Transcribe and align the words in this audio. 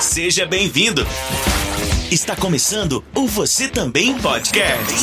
Seja 0.00 0.46
bem-vindo. 0.46 1.02
Está 2.10 2.34
começando 2.34 3.04
o 3.14 3.26
Você 3.26 3.68
Também 3.68 4.18
Podcast. 4.18 4.94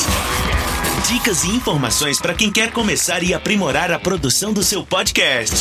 Dicas 1.08 1.44
e 1.44 1.50
informações 1.50 2.20
para 2.20 2.34
quem 2.34 2.50
quer 2.50 2.72
começar 2.72 3.22
e 3.22 3.32
aprimorar 3.32 3.92
a 3.92 3.98
produção 3.98 4.52
do 4.52 4.60
seu 4.60 4.84
podcast. 4.84 5.54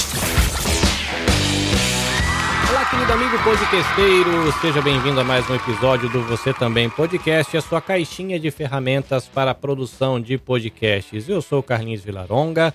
Olá, 2.68 2.84
querido 2.90 3.14
amigo 3.14 3.38
podcasteiro, 3.44 4.52
seja 4.60 4.82
bem-vindo 4.82 5.20
a 5.20 5.24
mais 5.24 5.48
um 5.48 5.54
episódio 5.54 6.10
do 6.10 6.24
Você 6.24 6.52
Também 6.52 6.90
Podcast, 6.90 7.56
a 7.56 7.62
sua 7.62 7.80
caixinha 7.80 8.40
de 8.40 8.50
ferramentas 8.50 9.28
para 9.28 9.52
a 9.52 9.56
produção 9.56 10.20
de 10.20 10.40
podcasts. 10.40 11.30
Eu 11.30 11.44
sou 11.44 11.62
Carlinhos 11.62 12.04
Vilaronga, 12.04 12.74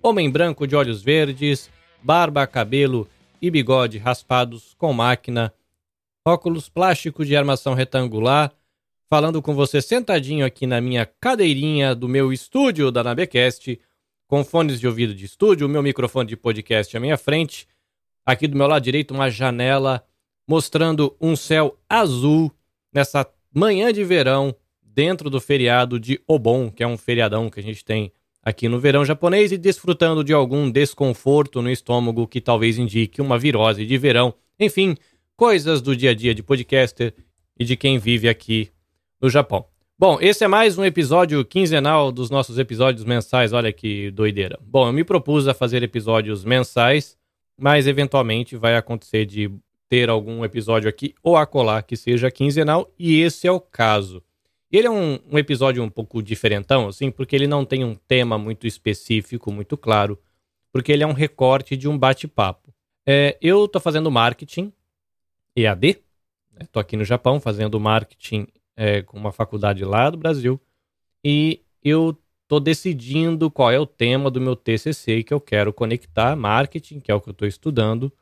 homem 0.00 0.30
branco 0.30 0.64
de 0.64 0.76
olhos 0.76 1.02
verdes, 1.02 1.68
barba, 2.00 2.46
cabelo 2.46 3.08
e 3.42 3.50
bigode 3.50 3.98
raspados 3.98 4.76
com 4.78 4.92
máquina, 4.92 5.52
óculos 6.24 6.68
plásticos 6.68 7.26
de 7.26 7.36
armação 7.36 7.74
retangular, 7.74 8.52
falando 9.08 9.42
com 9.42 9.54
você 9.54 9.82
sentadinho 9.82 10.46
aqui 10.46 10.66
na 10.66 10.80
minha 10.80 11.04
cadeirinha 11.04 11.94
do 11.94 12.08
meu 12.08 12.32
estúdio 12.32 12.90
da 12.90 13.04
Nabecast, 13.04 13.78
com 14.26 14.42
fones 14.42 14.80
de 14.80 14.86
ouvido 14.86 15.14
de 15.14 15.26
estúdio, 15.26 15.66
o 15.66 15.70
meu 15.70 15.82
microfone 15.82 16.28
de 16.28 16.36
podcast 16.36 16.96
à 16.96 17.00
minha 17.00 17.18
frente, 17.18 17.68
aqui 18.24 18.48
do 18.48 18.56
meu 18.56 18.66
lado 18.66 18.82
direito 18.82 19.12
uma 19.12 19.30
janela 19.30 20.02
mostrando 20.48 21.14
um 21.20 21.36
céu 21.36 21.78
azul 21.88 22.50
nessa 22.92 23.26
manhã 23.52 23.92
de 23.92 24.02
verão 24.02 24.54
dentro 24.82 25.28
do 25.28 25.40
feriado 25.40 26.00
de 26.00 26.20
Obon, 26.26 26.70
que 26.70 26.82
é 26.82 26.86
um 26.86 26.96
feriadão 26.96 27.50
que 27.50 27.60
a 27.60 27.62
gente 27.62 27.84
tem 27.84 28.12
aqui 28.42 28.68
no 28.68 28.78
verão 28.78 29.04
japonês 29.04 29.52
e 29.52 29.58
desfrutando 29.58 30.22
de 30.22 30.32
algum 30.32 30.70
desconforto 30.70 31.62
no 31.62 31.70
estômago 31.70 32.26
que 32.26 32.40
talvez 32.40 32.78
indique 32.78 33.20
uma 33.20 33.38
virose 33.38 33.86
de 33.86 33.98
verão. 33.98 34.34
Enfim, 34.60 34.96
coisas 35.36 35.82
do 35.82 35.96
dia 35.96 36.10
a 36.10 36.14
dia 36.14 36.34
de 36.34 36.42
podcaster 36.42 37.14
e 37.58 37.64
de 37.64 37.76
quem 37.76 37.98
vive 37.98 38.28
aqui 38.28 38.70
no 39.20 39.28
Japão. 39.28 39.66
Bom, 39.98 40.18
esse 40.20 40.44
é 40.44 40.48
mais 40.48 40.78
um 40.78 40.84
episódio 40.84 41.44
quinzenal 41.44 42.12
dos 42.12 42.30
nossos 42.30 42.58
episódios 42.58 43.04
mensais. 43.04 43.52
Olha 43.52 43.72
que 43.72 44.10
doideira. 44.10 44.58
Bom, 44.62 44.86
eu 44.88 44.92
me 44.92 45.04
propus 45.04 45.46
a 45.48 45.54
fazer 45.54 45.82
episódios 45.82 46.44
mensais, 46.44 47.16
mas 47.56 47.86
eventualmente 47.86 48.56
vai 48.56 48.76
acontecer 48.76 49.24
de 49.24 49.50
ter 49.88 50.08
algum 50.08 50.44
episódio 50.44 50.88
aqui 50.88 51.14
ou 51.22 51.36
acolá 51.36 51.82
que 51.82 51.96
seja 51.96 52.30
quinzenal, 52.30 52.92
e 52.98 53.20
esse 53.20 53.46
é 53.46 53.52
o 53.52 53.60
caso. 53.60 54.22
Ele 54.70 54.88
é 54.88 54.90
um, 54.90 55.20
um, 55.30 55.38
episódio 55.38 55.82
um 55.82 55.88
pouco 55.88 56.20
diferentão, 56.20 56.88
assim, 56.88 57.10
porque 57.10 57.36
ele 57.36 57.46
não 57.46 57.64
tem 57.64 57.84
um 57.84 57.94
tema 57.94 58.36
muito 58.36 58.66
específico, 58.66 59.52
muito 59.52 59.76
claro, 59.76 60.18
porque 60.72 60.90
ele 60.90 61.04
é 61.04 61.06
um 61.06 61.12
recorte 61.12 61.76
de 61.76 61.88
um 61.88 61.96
bate-papo. 61.96 62.74
É, 63.06 63.38
eu 63.40 63.68
tô 63.68 63.78
fazendo 63.78 64.10
marketing 64.10 64.72
EAD, 65.56 65.98
né? 66.52 66.66
tô 66.70 66.78
aqui 66.80 66.96
no 66.96 67.04
Japão 67.04 67.40
fazendo 67.40 67.80
marketing 67.80 68.46
é, 68.76 69.02
com 69.02 69.16
uma 69.16 69.32
faculdade 69.32 69.84
lá 69.84 70.10
do 70.10 70.18
Brasil, 70.18 70.60
e 71.24 71.62
eu 71.82 72.16
tô 72.46 72.60
decidindo 72.60 73.50
qual 73.50 73.70
é 73.70 73.78
o 73.78 73.86
tema 73.86 74.30
do 74.30 74.40
meu 74.40 74.54
TCC 74.56 75.22
que 75.22 75.32
eu 75.32 75.40
quero 75.40 75.72
conectar 75.72 76.36
marketing, 76.36 77.00
que 77.00 77.10
é 77.10 77.14
o 77.14 77.20
que 77.20 77.28
eu 77.28 77.32
estou 77.32 77.48
estudando, 77.48 78.12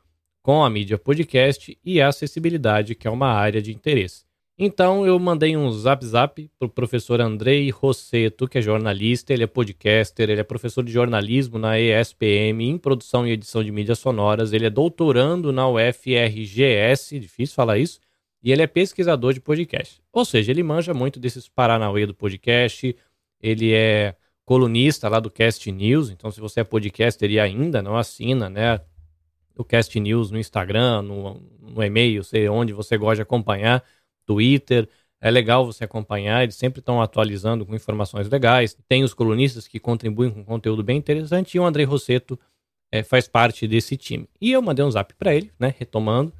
com 0.41 0.63
a 0.63 0.69
mídia 0.69 0.97
podcast 0.97 1.77
e 1.83 2.01
a 2.01 2.09
acessibilidade, 2.09 2.95
que 2.95 3.07
é 3.07 3.11
uma 3.11 3.27
área 3.27 3.61
de 3.61 3.73
interesse. 3.73 4.25
Então 4.57 5.05
eu 5.05 5.17
mandei 5.17 5.57
um 5.57 5.71
zap 5.71 6.05
zap 6.05 6.49
pro 6.59 6.69
professor 6.69 7.19
Andrei 7.19 7.71
Rosseto, 7.71 8.47
que 8.47 8.59
é 8.59 8.61
jornalista, 8.61 9.33
ele 9.33 9.43
é 9.43 9.47
podcaster, 9.47 10.29
ele 10.29 10.41
é 10.41 10.43
professor 10.43 10.83
de 10.83 10.91
jornalismo 10.91 11.57
na 11.57 11.79
ESPM 11.79 12.61
em 12.61 12.77
produção 12.77 13.25
e 13.25 13.31
edição 13.31 13.63
de 13.63 13.71
mídias 13.71 13.97
sonoras, 13.97 14.53
ele 14.53 14.67
é 14.67 14.69
doutorando 14.69 15.51
na 15.51 15.67
UFRGS, 15.67 17.19
difícil 17.19 17.55
falar 17.55 17.79
isso, 17.79 17.99
e 18.43 18.51
ele 18.51 18.61
é 18.61 18.67
pesquisador 18.67 19.33
de 19.33 19.41
podcast. 19.41 19.99
Ou 20.11 20.23
seja, 20.23 20.51
ele 20.51 20.61
manja 20.61 20.93
muito 20.93 21.19
desses 21.19 21.49
paranauê 21.49 22.05
do 22.05 22.13
podcast, 22.13 22.95
ele 23.41 23.73
é 23.73 24.15
colunista 24.45 25.09
lá 25.09 25.19
do 25.19 25.31
Cast 25.31 25.71
News, 25.71 26.11
então 26.11 26.29
se 26.29 26.39
você 26.39 26.59
é 26.59 26.63
podcaster 26.63 27.31
e 27.31 27.39
ainda 27.39 27.81
não 27.81 27.97
assina, 27.97 28.51
né, 28.51 28.79
o 29.57 29.63
Cast 29.63 29.99
News 29.99 30.29
no 30.29 30.37
Instagram, 30.37 31.01
no, 31.01 31.41
no 31.59 31.83
e-mail, 31.83 32.23
sei 32.23 32.47
onde 32.47 32.71
você 32.71 32.97
gosta 32.97 33.15
de 33.15 33.21
acompanhar, 33.23 33.83
Twitter. 34.25 34.87
É 35.21 35.31
legal 35.31 35.65
você 35.65 35.85
acompanhar, 35.85 36.43
eles 36.43 36.55
sempre 36.55 36.79
estão 36.79 37.01
atualizando 37.01 37.65
com 37.65 37.73
informações 37.73 38.27
legais. 38.29 38.77
Tem 38.87 39.03
os 39.03 39.13
colunistas 39.13 39.67
que 39.67 39.79
contribuem 39.79 40.29
com 40.29 40.43
conteúdo 40.43 40.83
bem 40.83 40.97
interessante 40.97 41.55
e 41.55 41.59
o 41.59 41.65
André 41.65 41.83
Rosseto 41.83 42.37
é, 42.91 43.01
faz 43.03 43.27
parte 43.27 43.67
desse 43.67 43.95
time. 43.95 44.27
E 44.39 44.51
eu 44.51 44.61
mandei 44.61 44.83
um 44.83 44.91
zap 44.91 45.13
para 45.15 45.33
ele, 45.33 45.51
né, 45.59 45.73
retomando, 45.77 46.33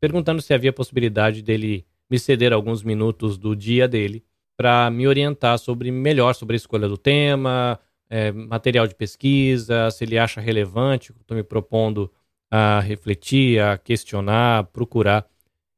perguntando 0.00 0.40
se 0.40 0.54
havia 0.54 0.72
possibilidade 0.72 1.42
dele 1.42 1.86
me 2.10 2.18
ceder 2.18 2.52
alguns 2.52 2.82
minutos 2.82 3.38
do 3.38 3.54
dia 3.54 3.86
dele 3.86 4.24
para 4.56 4.90
me 4.90 5.06
orientar 5.06 5.58
sobre 5.58 5.90
melhor 5.90 6.34
sobre 6.34 6.54
a 6.54 6.58
escolha 6.58 6.88
do 6.88 6.98
tema, 6.98 7.78
é, 8.10 8.32
material 8.32 8.86
de 8.86 8.94
pesquisa, 8.94 9.90
se 9.90 10.04
ele 10.04 10.18
acha 10.18 10.40
relevante 10.40 11.12
estou 11.12 11.36
me 11.36 11.44
propondo 11.44 12.10
a 12.50 12.80
refletir, 12.80 13.60
a 13.60 13.78
questionar, 13.78 14.64
procurar. 14.64 15.24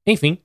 Enfim, 0.07 0.39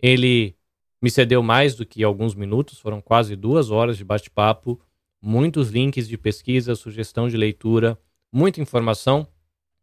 ele 0.00 0.54
me 1.02 1.10
cedeu 1.10 1.42
mais 1.42 1.74
do 1.74 1.84
que 1.84 2.04
alguns 2.04 2.34
minutos, 2.34 2.78
foram 2.78 3.00
quase 3.00 3.34
duas 3.34 3.70
horas 3.70 3.96
de 3.98 4.04
bate-papo, 4.04 4.80
muitos 5.20 5.68
links 5.68 6.08
de 6.08 6.16
pesquisa, 6.16 6.76
sugestão 6.76 7.28
de 7.28 7.36
leitura, 7.36 7.98
muita 8.32 8.60
informação. 8.60 9.26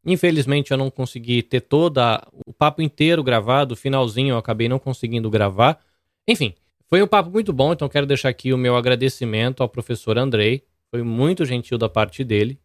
Infelizmente 0.05 0.71
eu 0.71 0.77
não 0.77 0.89
consegui 0.89 1.43
ter 1.43 1.59
toda 1.59 2.25
o 2.45 2.53
papo 2.53 2.81
inteiro 2.81 3.21
gravado, 3.21 3.75
finalzinho 3.75 4.29
eu 4.29 4.37
acabei 4.37 4.69
não 4.69 4.79
conseguindo 4.79 5.29
gravar. 5.29 5.77
Enfim, 6.25 6.55
foi 6.87 7.03
um 7.03 7.07
papo 7.07 7.29
muito 7.29 7.51
bom, 7.51 7.73
então 7.73 7.89
quero 7.89 8.05
deixar 8.05 8.29
aqui 8.29 8.53
o 8.53 8.57
meu 8.57 8.77
agradecimento 8.77 9.61
ao 9.61 9.67
professor 9.67 10.17
Andrei. 10.17 10.63
Foi 10.89 11.03
muito 11.03 11.45
gentil 11.45 11.77
da 11.77 11.89
parte 11.89 12.23
dele, 12.23 12.57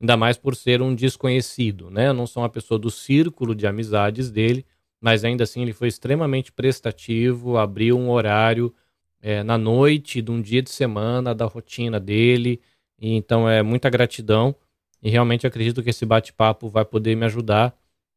ainda 0.00 0.16
mais 0.16 0.38
por 0.38 0.54
ser 0.54 0.80
um 0.80 0.94
desconhecido, 0.94 1.90
né? 1.90 2.08
Eu 2.08 2.14
não 2.14 2.26
sou 2.26 2.42
uma 2.42 2.48
pessoa 2.48 2.78
do 2.78 2.90
círculo 2.90 3.54
de 3.54 3.66
amizades 3.66 4.30
dele, 4.30 4.64
mas 5.06 5.22
ainda 5.22 5.44
assim 5.44 5.62
ele 5.62 5.72
foi 5.72 5.86
extremamente 5.86 6.50
prestativo, 6.50 7.58
abriu 7.58 7.96
um 7.96 8.10
horário 8.10 8.74
é, 9.22 9.40
na 9.44 9.56
noite 9.56 10.20
de 10.20 10.32
um 10.32 10.42
dia 10.42 10.60
de 10.60 10.68
semana 10.68 11.32
da 11.32 11.44
rotina 11.44 12.00
dele, 12.00 12.60
e 13.00 13.14
então 13.14 13.48
é 13.48 13.62
muita 13.62 13.88
gratidão 13.88 14.52
e 15.00 15.08
realmente 15.08 15.46
acredito 15.46 15.80
que 15.80 15.90
esse 15.90 16.04
bate-papo 16.04 16.68
vai 16.68 16.84
poder 16.84 17.14
me 17.14 17.24
ajudar 17.24 17.72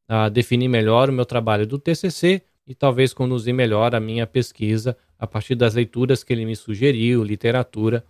a 0.07 0.29
definir 0.29 0.67
melhor 0.67 1.11
o 1.11 1.13
meu 1.13 1.27
trabalho 1.27 1.67
do 1.67 1.77
TCC 1.77 2.41
e 2.65 2.73
talvez 2.73 3.13
conduzir 3.13 3.53
melhor 3.53 3.93
a 3.93 3.99
minha 3.99 4.25
pesquisa 4.25 4.97
a 5.19 5.27
partir 5.27 5.53
das 5.53 5.75
leituras 5.75 6.23
que 6.23 6.33
ele 6.33 6.43
me 6.43 6.55
sugeriu, 6.55 7.23
literatura, 7.23 8.03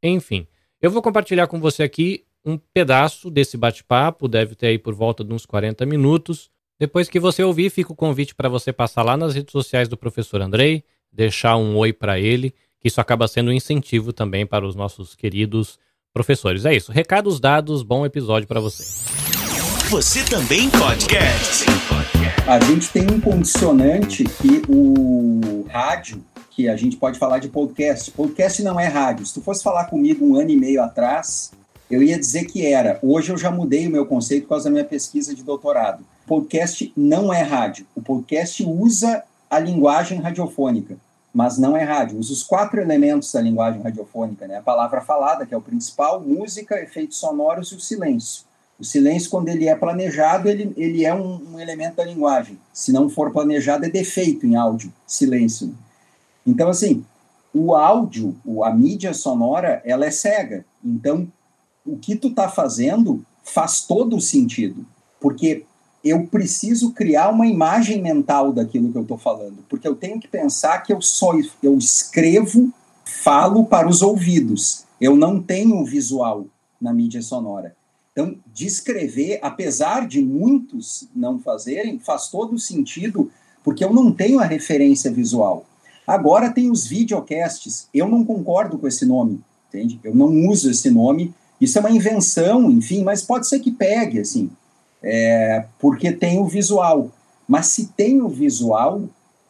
enfim. 0.00 0.46
Eu 0.80 0.92
vou 0.92 1.02
compartilhar 1.02 1.48
com 1.48 1.58
você 1.58 1.82
aqui 1.82 2.24
um 2.44 2.56
pedaço 2.56 3.28
desse 3.28 3.56
bate-papo, 3.56 4.28
deve 4.28 4.54
ter 4.54 4.68
aí 4.68 4.78
por 4.78 4.94
volta 4.94 5.24
de 5.24 5.34
uns 5.34 5.44
40 5.44 5.84
minutos, 5.84 6.48
depois 6.80 7.10
que 7.10 7.20
você 7.20 7.44
ouvir, 7.44 7.68
fica 7.68 7.92
o 7.92 7.94
convite 7.94 8.34
para 8.34 8.48
você 8.48 8.72
passar 8.72 9.02
lá 9.02 9.14
nas 9.14 9.34
redes 9.34 9.52
sociais 9.52 9.86
do 9.86 9.98
professor 9.98 10.40
Andrei, 10.40 10.82
deixar 11.12 11.58
um 11.58 11.76
oi 11.76 11.92
para 11.92 12.18
ele, 12.18 12.54
que 12.80 12.88
isso 12.88 12.98
acaba 12.98 13.28
sendo 13.28 13.50
um 13.50 13.52
incentivo 13.52 14.14
também 14.14 14.46
para 14.46 14.66
os 14.66 14.74
nossos 14.74 15.14
queridos 15.14 15.78
professores. 16.10 16.64
É 16.64 16.74
isso. 16.74 16.90
Recados 16.90 17.38
dados, 17.38 17.82
bom 17.82 18.06
episódio 18.06 18.48
para 18.48 18.60
você. 18.60 18.82
Você 19.90 20.24
também 20.24 20.70
podcast. 20.70 21.66
A 22.46 22.58
gente 22.60 22.88
tem 22.88 23.06
um 23.10 23.20
condicionante 23.20 24.24
que 24.24 24.62
o 24.66 25.66
rádio, 25.68 26.24
que 26.50 26.66
a 26.66 26.76
gente 26.76 26.96
pode 26.96 27.18
falar 27.18 27.40
de 27.40 27.50
podcast. 27.50 28.10
Podcast 28.10 28.62
não 28.62 28.80
é 28.80 28.86
rádio. 28.86 29.26
Se 29.26 29.34
tu 29.34 29.42
fosse 29.42 29.62
falar 29.62 29.84
comigo 29.84 30.24
um 30.24 30.34
ano 30.34 30.48
e 30.48 30.56
meio 30.56 30.82
atrás, 30.82 31.52
eu 31.90 32.02
ia 32.02 32.18
dizer 32.18 32.46
que 32.46 32.64
era. 32.64 32.98
Hoje 33.02 33.30
eu 33.30 33.36
já 33.36 33.50
mudei 33.50 33.86
o 33.86 33.90
meu 33.90 34.06
conceito 34.06 34.44
por 34.44 34.50
causa 34.50 34.64
da 34.64 34.70
minha 34.70 34.84
pesquisa 34.84 35.34
de 35.34 35.42
doutorado 35.42 36.02
podcast 36.30 36.92
não 36.96 37.34
é 37.34 37.42
rádio. 37.42 37.84
O 37.92 38.00
podcast 38.00 38.62
usa 38.64 39.24
a 39.50 39.58
linguagem 39.58 40.20
radiofônica, 40.20 40.96
mas 41.34 41.58
não 41.58 41.76
é 41.76 41.82
rádio. 41.82 42.20
Usa 42.20 42.32
os 42.32 42.44
quatro 42.44 42.80
elementos 42.80 43.32
da 43.32 43.40
linguagem 43.40 43.82
radiofônica, 43.82 44.46
né? 44.46 44.58
A 44.58 44.62
palavra 44.62 45.00
falada, 45.00 45.44
que 45.44 45.52
é 45.52 45.56
o 45.56 45.60
principal, 45.60 46.20
música, 46.20 46.80
efeitos 46.80 47.16
sonoros 47.18 47.72
e 47.72 47.74
o 47.74 47.80
silêncio. 47.80 48.44
O 48.78 48.84
silêncio, 48.84 49.28
quando 49.28 49.48
ele 49.48 49.66
é 49.66 49.74
planejado, 49.74 50.48
ele, 50.48 50.72
ele 50.76 51.04
é 51.04 51.12
um, 51.12 51.54
um 51.54 51.58
elemento 51.58 51.96
da 51.96 52.04
linguagem. 52.04 52.56
Se 52.72 52.92
não 52.92 53.08
for 53.08 53.32
planejado, 53.32 53.84
é 53.84 53.88
defeito 53.88 54.46
em 54.46 54.54
áudio, 54.54 54.92
silêncio. 55.04 55.74
Então, 56.46 56.68
assim, 56.68 57.04
o 57.52 57.74
áudio, 57.74 58.36
a 58.62 58.70
mídia 58.70 59.12
sonora, 59.14 59.82
ela 59.84 60.06
é 60.06 60.12
cega. 60.12 60.64
Então, 60.84 61.26
o 61.84 61.96
que 61.96 62.14
tu 62.14 62.28
está 62.28 62.48
fazendo 62.48 63.26
faz 63.42 63.80
todo 63.80 64.14
o 64.14 64.20
sentido. 64.20 64.86
Porque 65.20 65.66
eu 66.04 66.26
preciso 66.26 66.92
criar 66.92 67.28
uma 67.28 67.46
imagem 67.46 68.00
mental 68.00 68.52
daquilo 68.52 68.90
que 68.90 68.98
eu 68.98 69.02
estou 69.02 69.18
falando, 69.18 69.58
porque 69.68 69.86
eu 69.86 69.94
tenho 69.94 70.18
que 70.18 70.28
pensar 70.28 70.78
que 70.78 70.92
eu 70.92 71.00
só 71.00 71.32
eu 71.62 71.76
escrevo, 71.76 72.72
falo 73.04 73.64
para 73.66 73.88
os 73.88 74.02
ouvidos. 74.02 74.84
Eu 75.00 75.16
não 75.16 75.42
tenho 75.42 75.84
visual 75.84 76.46
na 76.80 76.92
mídia 76.92 77.20
sonora. 77.20 77.74
Então, 78.12 78.36
descrever, 78.52 79.38
apesar 79.42 80.06
de 80.06 80.20
muitos 80.20 81.08
não 81.14 81.38
fazerem, 81.38 81.98
faz 81.98 82.28
todo 82.28 82.58
sentido 82.58 83.30
porque 83.62 83.84
eu 83.84 83.92
não 83.92 84.10
tenho 84.10 84.40
a 84.40 84.44
referência 84.44 85.10
visual. 85.10 85.66
Agora 86.06 86.50
tem 86.50 86.70
os 86.70 86.86
videocasts, 86.86 87.88
eu 87.94 88.08
não 88.08 88.24
concordo 88.24 88.78
com 88.78 88.88
esse 88.88 89.04
nome, 89.06 89.40
entende? 89.68 90.00
Eu 90.02 90.14
não 90.14 90.48
uso 90.48 90.70
esse 90.70 90.90
nome, 90.90 91.34
isso 91.60 91.78
é 91.78 91.80
uma 91.80 91.90
invenção, 91.90 92.70
enfim, 92.70 93.04
mas 93.04 93.22
pode 93.22 93.46
ser 93.46 93.60
que 93.60 93.70
pegue, 93.70 94.18
assim, 94.18 94.50
é, 95.02 95.64
porque 95.78 96.12
tem 96.12 96.38
o 96.38 96.46
visual. 96.46 97.10
Mas 97.48 97.66
se 97.66 97.88
tem 97.88 98.20
o 98.20 98.28
visual, 98.28 99.02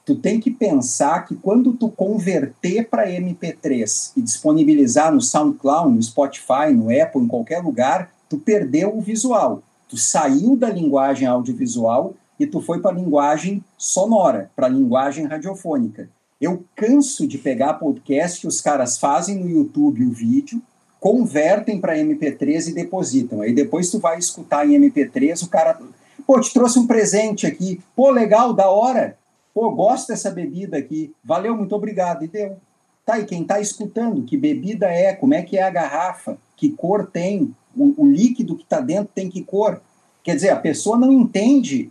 tu 0.05 0.17
tem 0.17 0.41
que 0.41 0.51
pensar 0.51 1.27
que 1.27 1.35
quando 1.37 1.73
tu 1.75 1.89
converter 1.89 2.89
para 2.89 3.09
MP3 3.09 4.13
e 4.17 4.23
disponibilizar 4.23 5.13
no 5.13 5.21
SoundCloud, 5.21 5.95
no 5.95 6.03
Spotify, 6.03 6.73
no 6.75 6.87
Apple, 6.91 7.23
em 7.23 7.29
qualquer 7.29 7.63
lugar, 7.63 8.11
tu 8.29 8.39
perdeu 8.39 8.97
o 8.97 9.01
visual. 9.01 9.63
Tu 9.89 9.97
saiu 9.97 10.57
da 10.57 10.71
linguagem 10.71 11.27
audiovisual 11.27 12.15
e 12.39 12.47
tu 12.47 12.61
foi 12.61 12.81
para 12.81 12.93
a 12.93 12.95
linguagem 12.95 13.63
sonora, 13.77 14.51
para 14.57 14.67
a 14.67 14.71
linguagem 14.71 15.27
radiofônica. 15.27 16.09
Eu 16.41 16.65
canso 16.75 17.27
de 17.29 17.37
pegar 17.37 17.75
podcast 17.75 18.41
que 18.41 18.47
os 18.47 18.63
caras 18.63 18.97
fazem 18.97 19.37
no 19.37 19.49
YouTube 19.49 20.07
o 20.07 20.11
vídeo, 20.11 20.63
convertem 21.01 21.81
para 21.81 21.97
MP3 21.97 22.69
e 22.69 22.75
depositam. 22.75 23.41
Aí 23.41 23.55
depois 23.55 23.91
tu 23.91 23.99
vai 23.99 24.19
escutar 24.19 24.69
em 24.69 24.79
MP3, 24.79 25.43
o 25.43 25.49
cara, 25.49 25.81
pô, 26.27 26.39
te 26.39 26.53
trouxe 26.53 26.79
um 26.79 26.87
presente 26.87 27.47
aqui, 27.47 27.81
pô, 27.97 28.11
legal, 28.11 28.53
da 28.53 28.71
hora, 28.71 29.17
pô, 29.55 29.71
gosto 29.71 30.09
dessa 30.09 30.31
bebida 30.31 30.77
aqui, 30.77 31.13
valeu, 31.25 31.57
muito 31.57 31.75
obrigado, 31.75 32.23
e 32.25 32.29
deu. 32.29 32.57
Tá, 33.05 33.19
e 33.19 33.25
quem 33.25 33.43
tá 33.43 33.59
escutando, 33.59 34.23
que 34.23 34.37
bebida 34.37 34.87
é, 34.87 35.15
como 35.15 35.33
é 35.33 35.43
que 35.43 35.57
é 35.57 35.63
a 35.63 35.71
garrafa, 35.71 36.37
que 36.55 36.69
cor 36.69 37.07
tem, 37.07 37.53
o, 37.75 38.03
o 38.03 38.07
líquido 38.07 38.55
que 38.55 38.63
está 38.63 38.79
dentro 38.81 39.11
tem 39.15 39.31
que 39.31 39.43
cor. 39.43 39.81
Quer 40.23 40.35
dizer, 40.35 40.51
a 40.51 40.57
pessoa 40.57 40.99
não 40.99 41.11
entende 41.11 41.91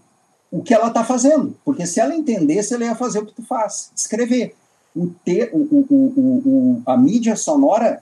o 0.52 0.62
que 0.62 0.74
ela 0.74 0.88
está 0.88 1.04
fazendo, 1.04 1.58
porque 1.66 1.86
se 1.88 2.00
ela 2.00 2.16
entendesse, 2.16 2.76
ela 2.76 2.86
ia 2.86 2.96
fazer 2.96 3.20
o 3.20 3.26
que 3.26 3.34
tu 3.34 3.44
faz, 3.44 3.92
escrever. 3.96 4.56
O 4.96 5.08
ter, 5.08 5.50
o, 5.52 5.58
o, 5.58 5.86
o, 5.90 6.82
a 6.86 6.96
mídia 6.96 7.36
sonora 7.36 8.02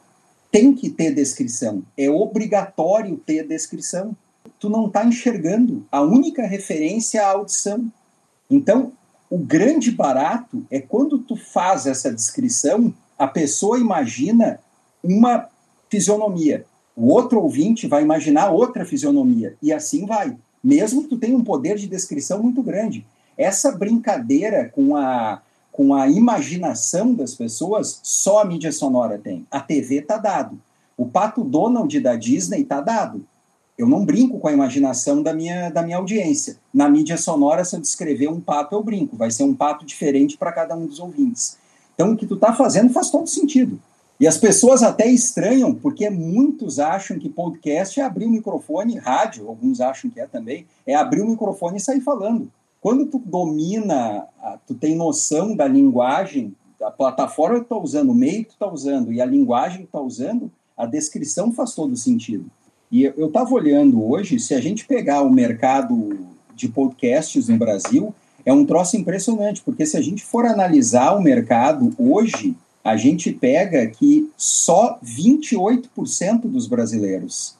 tem 0.51 0.73
que 0.73 0.89
ter 0.89 1.13
descrição, 1.13 1.83
é 1.97 2.09
obrigatório 2.09 3.17
ter 3.17 3.45
descrição. 3.47 4.15
Tu 4.59 4.69
não 4.69 4.87
está 4.87 5.05
enxergando, 5.05 5.85
a 5.91 6.01
única 6.01 6.45
referência 6.45 7.19
é 7.19 7.23
a 7.23 7.31
audição. 7.31 7.91
Então, 8.49 8.91
o 9.29 9.37
grande 9.37 9.91
barato 9.91 10.65
é 10.71 10.79
quando 10.79 11.19
tu 11.19 11.35
faz 11.35 11.85
essa 11.85 12.11
descrição, 12.11 12.93
a 13.19 13.27
pessoa 13.27 13.79
imagina 13.79 14.59
uma 15.03 15.47
fisionomia. 15.89 16.65
O 16.95 17.09
outro 17.09 17.41
ouvinte 17.41 17.87
vai 17.87 18.01
imaginar 18.01 18.49
outra 18.49 18.85
fisionomia. 18.85 19.55
E 19.61 19.71
assim 19.71 20.05
vai. 20.05 20.35
Mesmo 20.63 21.03
que 21.03 21.09
tu 21.09 21.17
tenha 21.17 21.37
um 21.37 21.43
poder 21.43 21.75
de 21.77 21.87
descrição 21.87 22.41
muito 22.41 22.63
grande. 22.63 23.05
Essa 23.37 23.71
brincadeira 23.71 24.69
com 24.69 24.95
a, 24.95 25.41
com 25.77 25.93
a 25.93 26.09
imaginação 26.09 27.13
das 27.13 27.35
pessoas, 27.35 27.99
só 28.01 28.41
a 28.41 28.45
mídia 28.45 28.71
sonora 28.71 29.19
tem. 29.19 29.45
A 29.51 29.59
TV 29.59 30.01
tá 30.01 30.17
dado. 30.17 30.59
O 30.97 31.05
Pato 31.05 31.43
Donald 31.43 31.99
da 31.99 32.15
Disney 32.15 32.63
tá 32.63 32.81
dado. 32.81 33.23
Eu 33.77 33.87
não 33.87 34.03
brinco 34.03 34.39
com 34.39 34.47
a 34.47 34.51
imaginação 34.51 35.21
da 35.21 35.35
minha, 35.35 35.69
da 35.69 35.83
minha 35.83 35.97
audiência. 35.97 36.57
Na 36.73 36.89
mídia 36.89 37.15
sonora, 37.15 37.63
se 37.63 37.75
eu 37.75 37.79
descrever 37.79 38.27
um 38.27 38.41
pato, 38.41 38.73
eu 38.73 38.81
brinco. 38.81 39.15
Vai 39.15 39.29
ser 39.29 39.43
um 39.43 39.53
pato 39.53 39.85
diferente 39.85 40.35
para 40.35 40.51
cada 40.51 40.75
um 40.75 40.87
dos 40.87 40.99
ouvintes. 40.99 41.59
Então, 41.93 42.13
o 42.13 42.17
que 42.17 42.25
tu 42.25 42.33
está 42.33 42.55
fazendo 42.55 42.91
faz 42.91 43.11
todo 43.11 43.27
sentido. 43.27 43.79
E 44.19 44.25
as 44.25 44.39
pessoas 44.39 44.81
até 44.81 45.05
estranham, 45.05 45.75
porque 45.75 46.09
muitos 46.09 46.79
acham 46.79 47.19
que 47.19 47.29
podcast 47.29 47.99
é 47.99 48.03
abrir 48.03 48.25
o 48.25 48.31
microfone, 48.31 48.97
rádio, 48.97 49.47
alguns 49.47 49.79
acham 49.79 50.09
que 50.09 50.19
é 50.19 50.25
também, 50.25 50.65
é 50.87 50.95
abrir 50.95 51.21
o 51.21 51.27
microfone 51.27 51.77
e 51.77 51.81
sair 51.81 52.01
falando. 52.01 52.51
Quando 52.87 53.05
tu 53.05 53.19
domina, 53.19 54.29
tu 54.65 54.73
tem 54.73 54.95
noção 54.95 55.53
da 55.53 55.67
linguagem, 55.67 56.55
da 56.79 56.89
plataforma 56.89 57.55
que 57.55 57.65
tu 57.65 57.73
está 57.73 57.77
usando, 57.77 58.11
o 58.11 58.15
meio 58.15 58.45
que 58.45 58.51
tu 58.51 58.53
está 58.53 58.71
usando 58.71 59.11
e 59.11 59.19
a 59.19 59.25
linguagem 59.25 59.79
que 59.79 59.83
tu 59.83 59.87
está 59.87 59.99
usando, 59.99 60.49
a 60.77 60.85
descrição 60.85 61.51
faz 61.51 61.75
todo 61.75 61.97
sentido. 61.97 62.45
E 62.89 63.03
eu 63.03 63.27
estava 63.27 63.53
olhando 63.53 64.01
hoje, 64.09 64.39
se 64.39 64.53
a 64.53 64.61
gente 64.61 64.85
pegar 64.85 65.21
o 65.21 65.29
mercado 65.29 66.17
de 66.55 66.69
podcasts 66.69 67.49
no 67.49 67.57
Brasil, 67.57 68.15
é 68.45 68.53
um 68.53 68.65
troço 68.65 68.95
impressionante, 68.95 69.61
porque 69.65 69.85
se 69.85 69.97
a 69.97 70.01
gente 70.01 70.23
for 70.23 70.45
analisar 70.45 71.13
o 71.13 71.21
mercado 71.21 71.93
hoje, 71.97 72.55
a 72.85 72.95
gente 72.95 73.33
pega 73.33 73.85
que 73.87 74.31
só 74.37 74.97
28% 75.03 76.43
dos 76.43 76.67
brasileiros, 76.67 77.57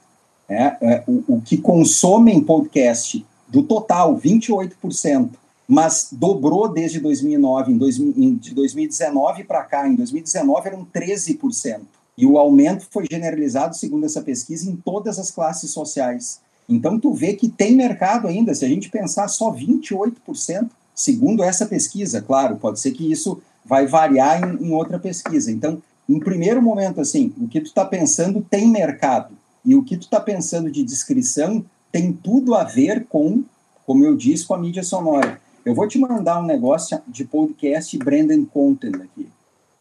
é, 0.48 0.78
é, 0.82 1.04
o, 1.06 1.36
o, 1.36 1.42
que 1.42 1.58
consomem 1.58 2.40
podcast 2.40 3.26
do 3.48 3.64
total, 3.64 4.18
28%, 4.18 5.30
mas 5.68 6.10
dobrou 6.12 6.70
desde 6.70 7.00
2009, 7.00 7.72
em, 7.72 7.78
em 8.24 8.36
de 8.36 8.54
2019 8.54 9.44
para 9.44 9.64
cá, 9.64 9.88
em 9.88 9.96
2019 9.96 10.68
eram 10.68 10.86
13%. 10.86 11.82
E 12.18 12.26
o 12.26 12.38
aumento 12.38 12.88
foi 12.90 13.06
generalizado, 13.10 13.76
segundo 13.76 14.06
essa 14.06 14.22
pesquisa, 14.22 14.70
em 14.70 14.76
todas 14.76 15.20
as 15.20 15.30
classes 15.30 15.70
sociais. 15.70 16.40
Então, 16.68 17.00
tu 17.00 17.14
vê 17.14 17.34
que 17.34 17.48
tem 17.48 17.76
mercado 17.76 18.28
ainda. 18.28 18.56
Se 18.56 18.66
a 18.66 18.68
gente 18.68 18.90
pensar 18.90 19.28
só 19.28 19.54
28%, 19.54 20.70
segundo 20.96 21.44
essa 21.44 21.66
pesquisa, 21.66 22.22
claro, 22.22 22.58
pode 22.58 22.80
ser 22.80 22.92
que 22.92 23.10
isso 23.10 23.40
vai 23.64 23.86
variar 23.86 24.42
em, 24.42 24.68
em 24.68 24.74
outra 24.74 24.98
pesquisa. 24.98 25.52
Então, 25.52 25.82
em 26.10 26.20
primeiro 26.20 26.62
momento, 26.62 27.00
assim, 27.00 27.34
o 27.40 27.48
que 27.48 27.62
tu 27.62 27.68
está 27.68 27.86
pensando 27.86 28.46
tem 28.50 28.68
mercado. 28.68 29.36
E 29.64 29.76
o 29.76 29.84
que 29.84 29.98
tu 29.98 30.04
está 30.04 30.20
pensando 30.20 30.72
de 30.72 30.84
descrição 30.84 31.64
tem 31.98 32.14
tudo 32.14 32.54
a 32.54 32.64
ver 32.64 33.06
com, 33.08 33.44
como 33.86 34.06
eu 34.06 34.16
disse, 34.16 34.46
com 34.46 34.54
a 34.54 34.60
mídia 34.60 34.84
sonora. 34.84 35.42
Eu 35.66 35.74
vou 35.74 35.88
te 35.88 35.98
mandar 35.98 36.40
um 36.40 36.46
negócio 36.46 37.02
de 37.08 37.26
podcast 37.26 37.98
Brandon 37.98 38.46
Content 38.46 38.96
aqui 38.96 39.28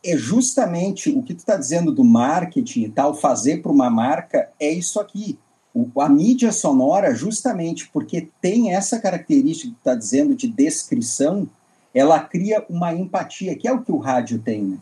é 0.07 0.17
justamente 0.17 1.11
o 1.11 1.21
que 1.21 1.35
tu 1.35 1.39
está 1.39 1.57
dizendo 1.57 1.91
do 1.91 2.05
marketing 2.05 2.83
e 2.83 2.89
tal, 2.89 3.13
fazer 3.13 3.61
para 3.61 3.73
uma 3.73 3.91
marca, 3.91 4.49
é 4.61 4.71
isso 4.71 5.01
aqui. 5.01 5.37
O, 5.75 6.01
a 6.01 6.09
mídia 6.09 6.53
sonora, 6.53 7.13
justamente 7.13 7.89
porque 7.89 8.29
tem 8.41 8.73
essa 8.73 9.01
característica 9.01 9.69
que 9.69 9.75
tu 9.75 9.79
está 9.79 9.97
dizendo 9.97 10.37
de 10.37 10.47
descrição, 10.47 11.49
ela 11.93 12.21
cria 12.21 12.65
uma 12.71 12.95
empatia, 12.95 13.57
que 13.57 13.67
é 13.67 13.73
o 13.73 13.83
que 13.83 13.91
o 13.91 13.99
rádio 13.99 14.39
tem. 14.39 14.63
Né? 14.63 14.79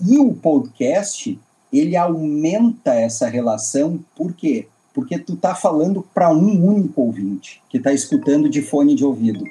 E 0.00 0.16
o 0.16 0.32
podcast, 0.32 1.36
ele 1.72 1.96
aumenta 1.96 2.94
essa 2.94 3.28
relação, 3.28 3.98
por 4.14 4.32
quê? 4.32 4.68
Porque 4.96 5.18
tu 5.18 5.34
está 5.34 5.54
falando 5.54 6.02
para 6.14 6.30
um 6.30 6.64
único 6.64 7.02
ouvinte, 7.02 7.62
que 7.68 7.76
está 7.76 7.92
escutando 7.92 8.48
de 8.48 8.62
fone 8.62 8.94
de 8.94 9.04
ouvido. 9.04 9.44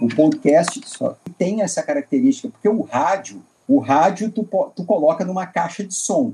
O 0.00 0.08
podcast 0.08 0.80
só 0.86 1.14
tem 1.36 1.60
essa 1.60 1.82
característica, 1.82 2.48
porque 2.48 2.66
o 2.66 2.80
rádio, 2.80 3.42
o 3.68 3.78
rádio 3.78 4.32
tu, 4.32 4.42
tu 4.74 4.84
coloca 4.86 5.22
numa 5.22 5.44
caixa 5.44 5.84
de 5.84 5.92
som. 5.92 6.32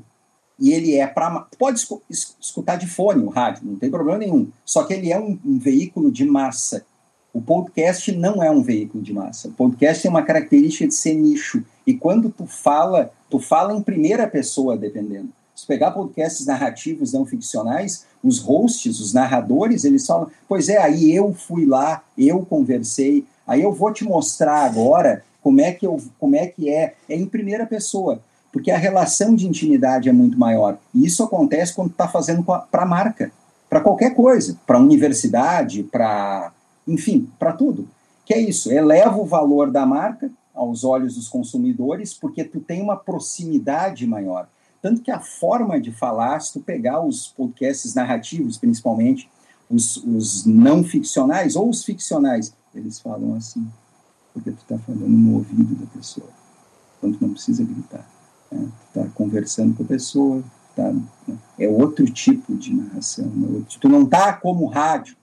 E 0.61 0.73
ele 0.73 0.95
é 0.95 1.09
para. 1.09 1.45
Pode 1.59 1.85
escutar 2.09 2.77
de 2.77 2.87
fone 2.87 3.25
o 3.25 3.31
rádio, 3.31 3.67
não 3.67 3.75
tem 3.75 3.91
problema 3.91 4.21
nenhum. 4.21 4.49
Só 4.65 4.85
que 4.85 4.95
ele 4.95 5.11
é 5.11 5.19
um, 5.19 5.37
um 5.45 5.59
veículo 5.59 6.13
de 6.13 6.25
massa. 6.25 6.87
O 7.35 7.43
podcast 7.43 8.13
não 8.13 8.45
é 8.45 8.49
um 8.49 8.63
veículo 8.63 9.03
de 9.03 9.13
massa. 9.13 9.49
O 9.49 9.53
podcast 9.53 10.05
tem 10.05 10.09
uma 10.09 10.23
característica 10.23 10.87
de 10.87 10.95
ser 10.95 11.15
nicho. 11.15 11.65
E 11.85 11.95
quando 11.95 12.31
tu 12.31 12.47
fala, 12.47 13.11
tu 13.29 13.41
fala 13.41 13.75
em 13.75 13.83
primeira 13.83 14.29
pessoa, 14.29 14.77
dependendo. 14.77 15.31
Se 15.55 15.67
pegar 15.67 15.91
podcasts 15.91 16.47
narrativos 16.47 17.13
não 17.13 17.27
ficcionais, 17.27 18.07
os 18.25 18.39
hosts, 18.39 19.01
os 19.01 19.13
narradores, 19.13 19.85
eles 19.85 20.07
falam: 20.07 20.31
Pois 20.49 20.69
é, 20.69 20.79
aí 20.79 21.15
eu 21.15 21.33
fui 21.33 21.67
lá, 21.67 22.03
eu 22.17 22.45
conversei, 22.45 23.27
aí 23.47 23.63
eu 23.63 23.73
vou 23.73 23.93
te 23.93 24.05
mostrar 24.05 24.65
agora 24.65 25.23
como 25.43 25.61
é 25.61 25.73
que 25.73 25.87
eu, 25.87 26.01
como 26.19 26.37
é 26.37 26.47
que 26.47 26.71
é, 26.71 26.95
é 27.09 27.17
em 27.17 27.27
primeira 27.27 27.67
pessoa, 27.67 28.21
porque 28.53 28.71
a 28.71 28.79
relação 28.79 29.35
de 29.35 29.47
intimidade 29.47 30.09
é 30.09 30.13
muito 30.13 30.39
maior. 30.39 30.79
E 30.95 31.05
isso 31.05 31.23
acontece 31.23 31.75
quando 31.75 31.91
está 31.91 32.09
fazendo 32.09 32.43
para 32.43 32.83
a 32.83 32.87
marca, 32.87 33.33
para 33.69 33.81
qualquer 33.81 34.15
coisa, 34.15 34.59
para 34.67 34.79
a 34.79 34.81
universidade, 34.81 35.83
para, 35.83 36.53
enfim, 36.87 37.29
para 37.39 37.53
tudo. 37.53 37.89
Que 38.25 38.35
é 38.35 38.41
isso, 38.41 38.71
eleva 38.71 39.17
o 39.17 39.27
valor 39.27 39.71
da 39.71 39.85
marca 39.85 40.31
aos 40.55 40.85
olhos 40.85 41.17
dos 41.17 41.29
consumidores, 41.29 42.15
porque 42.15 42.45
tu 42.45 42.61
tem 42.61 42.81
uma 42.81 42.97
proximidade 42.97 44.07
maior. 44.07 44.47
Tanto 44.83 45.01
que 45.01 45.11
a 45.11 45.21
forma 45.21 45.81
de 45.81 45.93
falar, 45.93 46.41
se 46.41 46.53
tu 46.53 46.61
pegar 46.61 47.01
os 47.01 47.29
podcasts 47.29 47.95
narrativos, 47.95 48.59
principalmente, 48.59 49.31
os, 49.71 49.97
os 49.99 50.45
não 50.45 50.83
ficcionais 50.83 51.57
ou 51.57 51.71
os 51.71 51.85
ficcionais, 51.85 52.53
eles 52.75 53.01
falam 53.01 53.35
assim 53.37 53.65
porque 54.33 54.51
tu 54.51 54.63
está 54.63 54.79
falando 54.79 55.09
no 55.09 55.37
ouvido 55.37 55.75
da 55.75 55.87
pessoa. 55.87 56.29
Então 56.99 57.13
tu 57.13 57.19
não 57.21 57.33
precisa 57.33 57.65
gritar. 57.65 58.09
Né? 58.51 58.69
Tu 58.93 59.01
está 59.01 59.11
conversando 59.15 59.75
com 59.75 59.83
a 59.83 59.87
pessoa. 59.87 60.43
Tá, 60.75 60.91
né? 60.91 61.37
é 61.59 61.69
outro 61.69 62.07
tipo 62.07 62.55
de 62.55 62.75
narração. 62.75 63.27
Né? 63.27 63.63
Tu 63.79 63.89
não 63.89 64.03
está 64.03 64.33
como 64.33 64.67
rádio. 64.67 65.17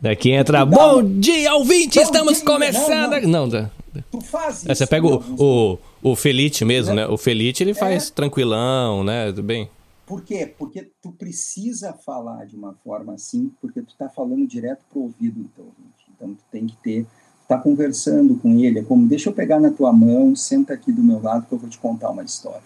Daqui 0.00 0.30
entra. 0.30 0.64
Bom 0.64 1.02
dia, 1.02 1.54
ouvinte! 1.54 1.98
Bom 1.98 2.04
estamos 2.04 2.34
dia, 2.36 2.44
começando. 2.44 3.20
Não, 3.22 3.46
não. 3.46 3.62
não, 3.92 4.02
Tu 4.10 4.20
faz 4.20 4.58
isso. 4.58 4.66
Você 4.66 4.86
pega 4.86 5.06
o, 5.06 5.22
o, 5.38 5.78
o 6.02 6.16
Felite 6.16 6.64
mesmo, 6.64 6.94
né? 6.94 7.06
O 7.06 7.16
Felite 7.16 7.62
ele 7.62 7.74
faz 7.74 8.08
é. 8.08 8.12
tranquilão, 8.12 9.02
né? 9.04 9.26
Tudo 9.26 9.42
bem. 9.42 9.70
Por 10.06 10.22
quê? 10.22 10.52
Porque 10.58 10.90
tu 11.02 11.12
precisa 11.12 11.92
falar 11.92 12.46
de 12.46 12.56
uma 12.56 12.74
forma 12.84 13.14
assim, 13.14 13.52
porque 13.60 13.82
tu 13.82 13.90
está 13.90 14.08
falando 14.08 14.46
direto 14.46 14.80
pro 14.90 15.02
ouvido 15.02 15.42
do 15.42 15.48
teu 15.48 15.64
ouvinte. 15.64 16.10
Então 16.14 16.34
tu 16.34 16.44
tem 16.50 16.66
que 16.66 16.76
ter 16.78 17.06
está 17.48 17.56
conversando 17.56 18.36
com 18.36 18.58
ele, 18.58 18.80
é 18.80 18.82
como, 18.82 19.08
deixa 19.08 19.30
eu 19.30 19.32
pegar 19.32 19.58
na 19.58 19.70
tua 19.70 19.90
mão, 19.90 20.36
senta 20.36 20.74
aqui 20.74 20.92
do 20.92 21.02
meu 21.02 21.18
lado 21.18 21.46
que 21.46 21.54
eu 21.54 21.58
vou 21.58 21.70
te 21.70 21.78
contar 21.78 22.10
uma 22.10 22.22
história. 22.22 22.60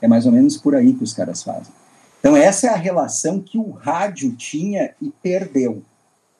É 0.00 0.06
mais 0.06 0.26
ou 0.26 0.32
menos 0.32 0.56
por 0.56 0.76
aí 0.76 0.94
que 0.94 1.02
os 1.02 1.12
caras 1.12 1.42
fazem. 1.42 1.74
Então, 2.20 2.36
essa 2.36 2.68
é 2.68 2.70
a 2.70 2.76
relação 2.76 3.40
que 3.40 3.58
o 3.58 3.72
rádio 3.72 4.32
tinha 4.36 4.94
e 5.02 5.10
perdeu. 5.10 5.82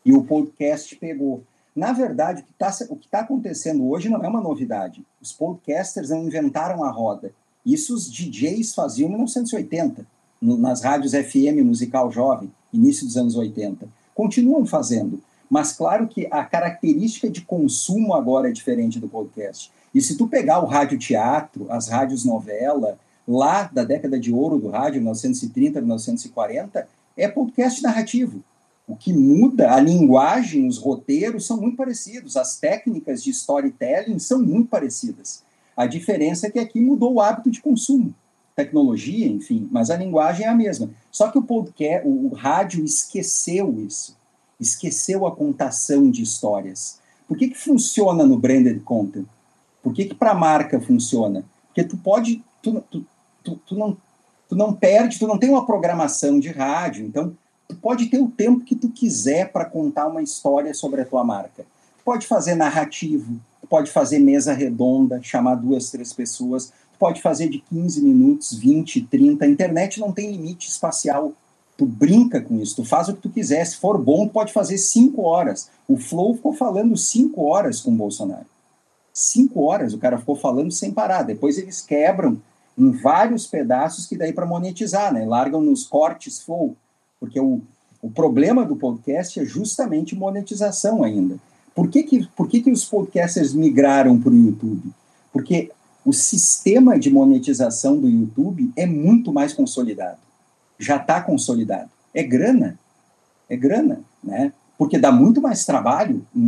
E 0.04 0.12
o 0.12 0.22
podcast 0.22 0.94
pegou. 0.94 1.42
Na 1.74 1.92
verdade, 1.92 2.42
o 2.42 2.96
que 2.96 3.06
está 3.06 3.18
tá 3.18 3.20
acontecendo 3.20 3.88
hoje 3.88 4.08
não 4.08 4.22
é 4.22 4.28
uma 4.28 4.40
novidade. 4.40 5.04
Os 5.20 5.32
podcasters 5.32 6.10
não 6.10 6.26
inventaram 6.26 6.84
a 6.84 6.90
roda. 6.90 7.32
Isso 7.64 7.94
os 7.94 8.10
DJs 8.12 8.74
faziam 8.74 9.06
em 9.06 9.12
1980, 9.12 10.06
nas 10.40 10.82
rádios 10.82 11.12
FM 11.12 11.64
musical 11.64 12.10
jovem, 12.10 12.52
início 12.72 13.06
dos 13.06 13.16
anos 13.16 13.36
80. 13.36 13.88
Continuam 14.14 14.66
fazendo. 14.66 15.22
Mas 15.48 15.72
claro 15.72 16.08
que 16.08 16.26
a 16.30 16.44
característica 16.44 17.28
de 17.28 17.42
consumo 17.42 18.14
agora 18.14 18.48
é 18.48 18.52
diferente 18.52 18.98
do 18.98 19.08
podcast. 19.08 19.70
E 19.94 20.00
se 20.00 20.16
tu 20.16 20.26
pegar 20.26 20.60
o 20.60 20.66
rádio 20.66 20.98
teatro, 20.98 21.66
as 21.70 21.88
rádios 21.88 22.24
novela, 22.24 22.98
lá 23.28 23.64
da 23.64 23.84
década 23.84 24.18
de 24.18 24.32
ouro 24.32 24.58
do 24.58 24.70
rádio, 24.70 25.00
1930, 25.00 25.80
1940, 25.80 26.88
é 27.16 27.28
podcast 27.28 27.82
narrativo. 27.82 28.42
O 28.86 28.96
que 28.96 29.12
muda, 29.12 29.72
a 29.72 29.80
linguagem, 29.80 30.66
os 30.66 30.78
roteiros 30.78 31.46
são 31.46 31.60
muito 31.60 31.76
parecidos, 31.76 32.36
as 32.36 32.58
técnicas 32.58 33.22
de 33.22 33.30
storytelling 33.30 34.18
são 34.18 34.42
muito 34.42 34.68
parecidas. 34.68 35.44
A 35.76 35.86
diferença 35.86 36.46
é 36.46 36.50
que 36.50 36.58
aqui 36.58 36.80
mudou 36.80 37.14
o 37.14 37.20
hábito 37.20 37.50
de 37.50 37.60
consumo, 37.60 38.14
tecnologia, 38.54 39.26
enfim, 39.26 39.68
mas 39.70 39.90
a 39.90 39.96
linguagem 39.96 40.46
é 40.46 40.48
a 40.48 40.54
mesma. 40.54 40.90
Só 41.10 41.30
que 41.30 41.38
o 41.38 41.42
podcast, 41.42 42.06
o 42.06 42.28
rádio 42.28 42.84
esqueceu 42.84 43.80
isso, 43.86 44.16
esqueceu 44.60 45.26
a 45.26 45.34
contação 45.34 46.10
de 46.10 46.22
histórias. 46.22 47.00
Por 47.26 47.36
que, 47.36 47.48
que 47.48 47.58
funciona 47.58 48.26
no 48.26 48.36
branded 48.36 48.80
content? 48.80 49.26
Por 49.82 49.92
que, 49.92 50.06
que 50.06 50.14
para 50.14 50.32
a 50.32 50.34
marca 50.34 50.80
funciona? 50.80 51.44
Porque 51.68 51.84
tu 51.84 51.96
pode, 51.96 52.44
tu, 52.60 52.80
tu, 52.90 53.06
tu, 53.42 53.56
tu, 53.66 53.74
não, 53.74 53.96
tu 54.48 54.54
não 54.54 54.72
perde, 54.74 55.18
tu 55.18 55.26
não 55.26 55.38
tem 55.38 55.48
uma 55.48 55.64
programação 55.64 56.38
de 56.38 56.50
rádio, 56.50 57.06
então 57.06 57.36
tu 57.68 57.76
pode 57.76 58.06
ter 58.06 58.18
o 58.18 58.28
tempo 58.28 58.64
que 58.64 58.76
tu 58.76 58.88
quiser 58.88 59.50
para 59.50 59.64
contar 59.64 60.06
uma 60.06 60.22
história 60.22 60.74
sobre 60.74 61.00
a 61.00 61.04
tua 61.04 61.24
marca. 61.24 61.62
Tu 61.98 62.04
pode 62.04 62.26
fazer 62.26 62.54
narrativo, 62.54 63.40
tu 63.60 63.66
pode 63.66 63.90
fazer 63.90 64.18
mesa 64.18 64.52
redonda, 64.52 65.20
chamar 65.22 65.54
duas, 65.56 65.90
três 65.90 66.12
pessoas, 66.12 66.66
tu 66.66 66.98
pode 66.98 67.22
fazer 67.22 67.48
de 67.48 67.58
15 67.58 68.02
minutos, 68.02 68.52
20, 68.54 69.02
30. 69.02 69.44
A 69.44 69.48
internet 69.48 70.00
não 70.00 70.12
tem 70.12 70.30
limite 70.30 70.68
espacial. 70.68 71.32
Tu 71.76 71.86
brinca 71.86 72.40
com 72.40 72.60
isso, 72.60 72.76
tu 72.76 72.84
faz 72.84 73.08
o 73.08 73.14
que 73.14 73.22
tu 73.22 73.30
quiser. 73.30 73.64
Se 73.64 73.76
for 73.76 73.98
bom, 73.98 74.26
tu 74.26 74.32
pode 74.32 74.52
fazer 74.52 74.76
cinco 74.78 75.22
horas. 75.22 75.70
O 75.88 75.96
Flow 75.96 76.34
ficou 76.34 76.52
falando 76.52 76.96
cinco 76.96 77.44
horas 77.44 77.80
com 77.80 77.90
o 77.90 77.96
Bolsonaro. 77.96 78.46
Cinco 79.12 79.62
horas 79.62 79.92
o 79.92 79.98
cara 79.98 80.18
ficou 80.18 80.36
falando 80.36 80.70
sem 80.70 80.90
parar. 80.90 81.22
Depois 81.22 81.58
eles 81.58 81.80
quebram 81.80 82.40
em 82.76 82.90
vários 82.90 83.46
pedaços 83.46 84.06
que 84.06 84.16
daí 84.16 84.32
para 84.32 84.46
monetizar, 84.46 85.12
né? 85.12 85.24
Largam 85.24 85.60
nos 85.60 85.84
cortes 85.86 86.40
Flow 86.40 86.76
porque 87.22 87.38
o, 87.38 87.60
o 88.02 88.10
problema 88.10 88.64
do 88.64 88.74
podcast 88.74 89.38
é 89.38 89.44
justamente 89.44 90.16
monetização 90.16 91.04
ainda. 91.04 91.36
Por 91.72 91.88
que, 91.88 92.02
que, 92.02 92.26
por 92.34 92.48
que, 92.48 92.60
que 92.60 92.70
os 92.72 92.84
podcasters 92.84 93.54
migraram 93.54 94.20
para 94.20 94.32
o 94.32 94.36
YouTube? 94.36 94.90
Porque 95.32 95.70
o 96.04 96.12
sistema 96.12 96.98
de 96.98 97.10
monetização 97.10 97.96
do 97.96 98.08
YouTube 98.08 98.72
é 98.76 98.86
muito 98.86 99.32
mais 99.32 99.52
consolidado. 99.52 100.18
Já 100.80 100.96
está 100.96 101.20
consolidado. 101.20 101.88
É 102.12 102.24
grana. 102.24 102.76
É 103.48 103.56
grana, 103.56 104.00
né? 104.20 104.52
Porque 104.76 104.98
dá 104.98 105.12
muito 105.12 105.40
mais 105.40 105.64
trabalho 105.64 106.26
o, 106.34 106.40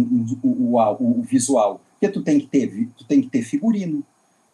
o, 0.43 0.77
o, 0.77 1.21
o 1.21 1.23
visual. 1.23 1.81
Porque 1.93 2.13
tu 2.13 2.21
tem 2.21 2.41
que 2.41 2.49
ter, 2.49 2.89
tu 2.99 3.05
tem 3.05 3.23
que 3.23 3.29
ter 3.29 3.43
figurino, 3.43 4.03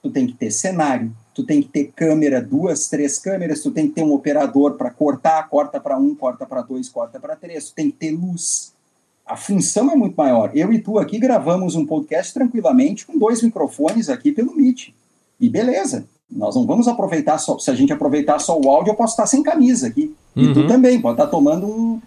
tu 0.03 0.11
tem 0.11 0.27
que 0.27 0.33
ter 0.33 0.51
cenário, 0.51 1.13
tu 1.35 1.45
tem 1.45 1.63
que 1.63 1.69
ter 1.69 1.93
câmera, 1.95 2.41
duas, 2.41 2.89
três 2.89 3.19
câmeras, 3.19 3.61
tu 3.61 3.71
tem 3.71 3.89
que 3.89 3.95
ter 3.95 4.03
um 4.03 4.13
operador 4.13 4.75
para 4.75 4.91
cortar, 4.91 5.49
corta 5.49 5.79
para 5.79 5.99
um, 5.99 6.15
corta 6.15 6.47
para 6.47 6.63
dois, 6.63 6.89
corta 6.89 7.21
para 7.21 7.37
três, 7.37 7.71
tu 7.71 7.75
tem 7.75 7.91
que 7.91 7.97
ter 7.97 8.11
luz. 8.13 8.73
A 9.27 9.37
função 9.37 9.91
é 9.91 9.95
muito 9.95 10.17
maior. 10.17 10.51
Eu 10.55 10.73
e 10.73 10.81
tu 10.81 10.99
aqui 10.99 11.19
gravamos 11.19 11.77
um 11.77 11.87
podcast 11.87 12.35
tranquilamente 12.35 13.07
com 13.07 13.19
dois 13.19 13.43
microfones 13.43 14.09
aqui 14.09 14.33
pelo 14.33 14.57
Meet. 14.57 14.89
E 15.39 15.49
beleza, 15.49 16.07
nós 16.31 16.55
não 16.55 16.67
vamos 16.67 16.89
aproveitar 16.89 17.39
só. 17.39 17.59
Se 17.59 17.71
a 17.71 17.75
gente 17.75 17.93
aproveitar 17.93 18.39
só 18.39 18.59
o 18.59 18.69
áudio, 18.69 18.91
eu 18.91 18.97
posso 18.97 19.13
estar 19.13 19.27
sem 19.27 19.43
camisa 19.43 19.87
aqui. 19.87 20.15
Uhum. 20.35 20.43
E 20.43 20.53
tu 20.53 20.61
uhum. 20.61 20.67
também, 20.67 21.01
pode 21.01 21.15
estar 21.15 21.29
tomando 21.29 21.67
um, 21.67 22.01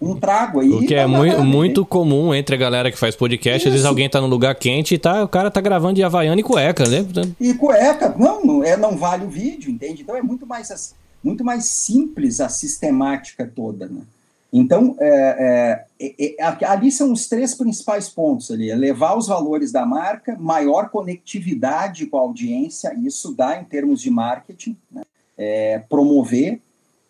um 0.00 0.14
trago 0.14 0.60
aí. 0.60 0.70
O 0.70 0.86
que 0.86 0.94
é 0.94 1.06
muito, 1.06 1.42
muito 1.42 1.86
comum 1.86 2.34
entre 2.34 2.54
a 2.54 2.58
galera 2.58 2.90
que 2.90 2.98
faz 2.98 3.16
podcast. 3.16 3.58
Isso. 3.58 3.68
Às 3.68 3.72
vezes 3.72 3.86
alguém 3.86 4.08
tá 4.08 4.20
num 4.20 4.28
lugar 4.28 4.54
quente 4.54 4.94
e 4.94 4.98
tá, 4.98 5.24
o 5.24 5.28
cara 5.28 5.50
tá 5.50 5.60
gravando 5.60 5.94
de 5.94 6.02
Havaiana 6.02 6.40
e 6.40 6.44
cueca, 6.44 6.84
né? 6.88 7.04
E 7.40 7.52
cueca, 7.54 8.14
não, 8.16 8.44
não, 8.44 8.64
é, 8.64 8.76
não 8.76 8.96
vale 8.96 9.24
o 9.24 9.28
vídeo, 9.28 9.70
entende? 9.70 10.02
Então 10.02 10.16
é 10.16 10.22
muito 10.22 10.46
mais, 10.46 10.94
muito 11.22 11.44
mais 11.44 11.64
simples 11.66 12.40
a 12.40 12.48
sistemática 12.48 13.50
toda, 13.52 13.86
né? 13.86 14.02
Então, 14.50 14.96
é, 14.98 15.86
é, 16.00 16.14
é, 16.18 16.36
é 16.38 16.64
ali 16.64 16.90
são 16.90 17.12
os 17.12 17.28
três 17.28 17.54
principais 17.54 18.08
pontos 18.08 18.50
ali: 18.50 18.74
levar 18.74 19.16
os 19.16 19.26
valores 19.26 19.70
da 19.70 19.84
marca, 19.84 20.36
maior 20.38 20.88
conectividade 20.88 22.06
com 22.06 22.16
a 22.16 22.20
audiência, 22.20 22.94
isso 23.04 23.34
dá 23.34 23.60
em 23.60 23.64
termos 23.64 24.00
de 24.00 24.10
marketing, 24.10 24.76
né? 24.90 25.02
É, 25.36 25.78
promover 25.88 26.60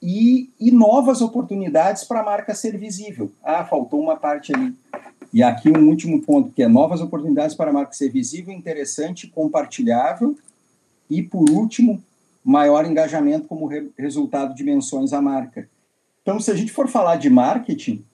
e, 0.00 0.50
e 0.58 0.70
novas 0.70 1.20
oportunidades 1.20 2.04
para 2.04 2.20
a 2.20 2.24
marca 2.24 2.54
ser 2.54 2.76
visível. 2.78 3.30
Ah, 3.42 3.64
faltou 3.64 4.00
uma 4.00 4.16
parte 4.16 4.54
ali. 4.54 4.74
E 5.32 5.42
aqui 5.42 5.70
um 5.70 5.88
último 5.88 6.22
ponto, 6.22 6.52
que 6.52 6.62
é 6.62 6.68
novas 6.68 7.00
oportunidades 7.00 7.54
para 7.54 7.70
a 7.70 7.72
marca 7.72 7.92
ser 7.92 8.10
visível, 8.10 8.54
interessante, 8.54 9.26
compartilhável. 9.26 10.36
E, 11.10 11.22
por 11.22 11.50
último, 11.50 12.02
maior 12.44 12.86
engajamento 12.86 13.46
como 13.46 13.66
re 13.66 13.90
resultado 13.98 14.54
de 14.54 14.62
menções 14.62 15.12
à 15.12 15.20
marca. 15.20 15.68
Então, 16.22 16.38
se 16.38 16.50
a 16.50 16.54
gente 16.54 16.72
for 16.72 16.88
falar 16.88 17.16
de 17.16 17.28
marketing, 17.28 18.04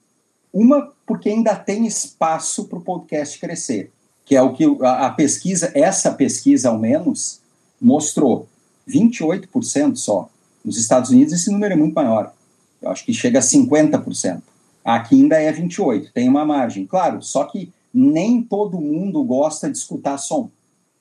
uma, 0.53 0.93
porque 1.07 1.29
ainda 1.29 1.55
tem 1.55 1.87
espaço 1.87 2.65
para 2.67 2.79
o 2.79 2.83
podcast 2.83 3.39
crescer, 3.39 3.93
que 4.25 4.35
é 4.35 4.43
o 4.43 4.53
que 4.53 4.65
a, 4.83 5.07
a 5.07 5.11
pesquisa, 5.11 5.71
essa 5.75 6.13
pesquisa 6.13 6.69
ao 6.71 6.79
menos, 6.79 7.41
mostrou. 7.81 8.49
28% 8.89 9.97
só 9.97 10.31
nos 10.65 10.79
Estados 10.79 11.11
Unidos, 11.11 11.33
esse 11.33 11.51
número 11.51 11.75
é 11.75 11.77
muito 11.77 11.95
maior. 11.95 12.33
Eu 12.81 12.91
acho 12.91 13.05
que 13.05 13.13
chega 13.13 13.39
a 13.39 13.43
50%. 13.43 14.43
Aqui 14.85 15.15
ainda 15.15 15.41
é 15.41 15.53
28%, 15.53 16.11
tem 16.13 16.29
uma 16.29 16.45
margem. 16.45 16.87
Claro, 16.87 17.23
só 17.23 17.45
que 17.45 17.73
nem 17.93 18.43
todo 18.43 18.81
mundo 18.81 19.23
gosta 19.23 19.71
de 19.71 19.79
escutar 19.79 20.19
som. 20.19 20.51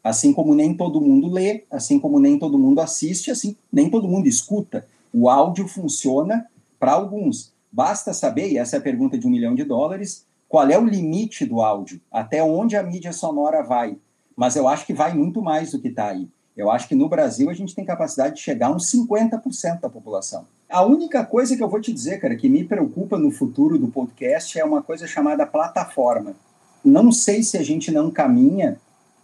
Assim 0.04 0.34
como 0.34 0.54
nem 0.54 0.74
todo 0.74 1.02
mundo 1.02 1.30
lê, 1.30 1.64
assim 1.72 1.98
como 2.00 2.20
nem 2.20 2.38
todo 2.38 2.60
mundo 2.60 2.82
assiste, 2.82 3.32
assim 3.32 3.56
nem 3.72 3.90
todo 3.90 4.08
mundo 4.08 4.28
escuta. 4.28 4.86
O 5.14 5.30
áudio 5.30 5.68
funciona 5.68 6.46
para 6.80 6.92
alguns. 6.92 7.52
Basta 7.72 8.14
saber, 8.14 8.52
e 8.52 8.58
essa 8.58 8.76
é 8.76 8.80
a 8.80 8.82
pergunta 8.82 9.18
de 9.18 9.26
um 9.26 9.30
milhão 9.30 9.56
de 9.56 9.64
dólares, 9.64 10.26
qual 10.48 10.70
é 10.70 10.78
o 10.78 10.86
limite 10.86 11.46
do 11.46 11.62
áudio, 11.62 12.00
até 12.12 12.44
onde 12.44 12.76
a 12.76 12.84
mídia 12.84 13.12
sonora 13.12 13.64
vai. 13.64 13.98
Mas 14.36 14.56
eu 14.56 14.68
acho 14.68 14.86
que 14.86 14.94
vai 14.94 15.14
muito 15.14 15.42
mais 15.42 15.72
do 15.72 15.80
que 15.80 15.88
está 15.88 16.10
aí. 16.10 16.28
Eu 16.56 16.70
acho 16.70 16.88
que 16.88 16.96
no 16.96 17.10
Brasil 17.10 17.50
a 17.50 17.54
gente 17.54 17.74
tem 17.74 17.84
capacidade 17.84 18.36
de 18.36 18.42
chegar 18.42 18.68
a 18.68 18.72
uns 18.72 18.92
50% 18.92 19.80
da 19.80 19.90
população. 19.90 20.46
A 20.70 20.84
única 20.84 21.26
coisa 21.26 21.56
que 21.58 21.64
eu 21.64 21.70
vou 21.70 21.82
te 21.82 21.92
dizer, 21.92 22.20
cara, 22.20 22.36
que 22.36 22.48
me 22.48 22.64
preocupa 22.64 23.18
no 23.18 23.32
futuro 23.32 23.78
do 23.80 23.88
podcast 23.88 24.60
é 24.60 24.64
uma 24.64 24.82
coisa 24.82 25.08
chamada 25.08 25.48
plataforma. 25.48 26.36
Não 26.84 27.12
sei 27.12 27.42
se 27.44 27.58
a 27.58 27.64
gente 27.64 27.92
não 27.92 28.12
caminha 28.12 28.80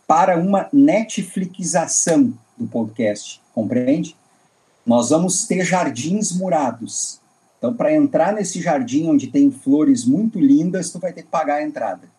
para 0.08 0.40
uma 0.40 0.68
Netflixização 0.74 2.34
do 2.58 2.68
podcast, 2.68 3.42
compreende? 3.54 4.16
Nós 4.86 5.10
vamos 5.10 5.46
ter 5.46 5.64
jardins 5.64 6.32
murados. 6.32 7.20
Então, 7.58 7.74
para 7.74 7.94
entrar 7.94 8.34
nesse 8.34 8.60
jardim 8.60 9.08
onde 9.08 9.28
tem 9.28 9.52
flores 9.52 10.06
muito 10.06 10.40
lindas, 10.40 10.90
tu 10.90 10.98
vai 10.98 11.14
ter 11.14 11.24
que 11.24 11.30
pagar 11.30 11.56
a 11.56 11.64
entrada 11.64 12.10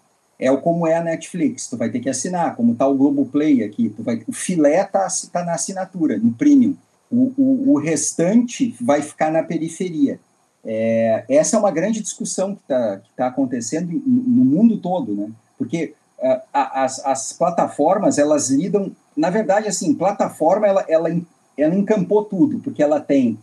é 0.41 0.51
o 0.51 0.59
como 0.59 0.87
é 0.87 0.97
a 0.97 1.05
Netflix, 1.05 1.69
tu 1.69 1.77
vai 1.77 1.91
ter 1.91 2.01
que 2.01 2.09
assinar, 2.09 2.57
como 2.57 2.73
está 2.73 2.87
o 2.87 2.95
Globoplay 2.95 3.63
aqui, 3.63 3.91
tu 3.91 4.03
vai, 4.03 4.23
o 4.27 4.33
filé 4.33 4.81
está 4.81 5.07
tá 5.31 5.45
na 5.45 5.53
assinatura, 5.53 6.17
no 6.17 6.33
premium. 6.33 6.75
O, 7.13 7.33
o, 7.37 7.73
o, 7.73 7.79
restante 7.79 8.75
vai 8.81 9.03
ficar 9.03 9.31
na 9.31 9.43
periferia. 9.43 10.19
É, 10.65 11.25
essa 11.29 11.57
é 11.57 11.59
uma 11.59 11.71
grande 11.71 12.01
discussão 12.01 12.55
que 12.55 12.63
está 12.63 13.01
tá 13.17 13.27
acontecendo 13.27 13.91
no 14.07 14.45
mundo 14.45 14.79
todo, 14.79 15.15
né? 15.15 15.29
Porque 15.59 15.93
uh, 16.19 16.41
as, 16.53 17.05
as 17.05 17.33
plataformas, 17.33 18.17
elas 18.17 18.49
lidam... 18.49 18.93
Na 19.17 19.29
verdade, 19.29 19.69
assim, 19.69 19.93
plataforma, 19.93 20.69
ela, 20.69 20.85
ela, 20.89 21.11
ela 21.59 21.75
encampou 21.75 22.25
tudo, 22.25 22.61
porque 22.61 22.83
ela 22.83 23.01
tem 23.01 23.37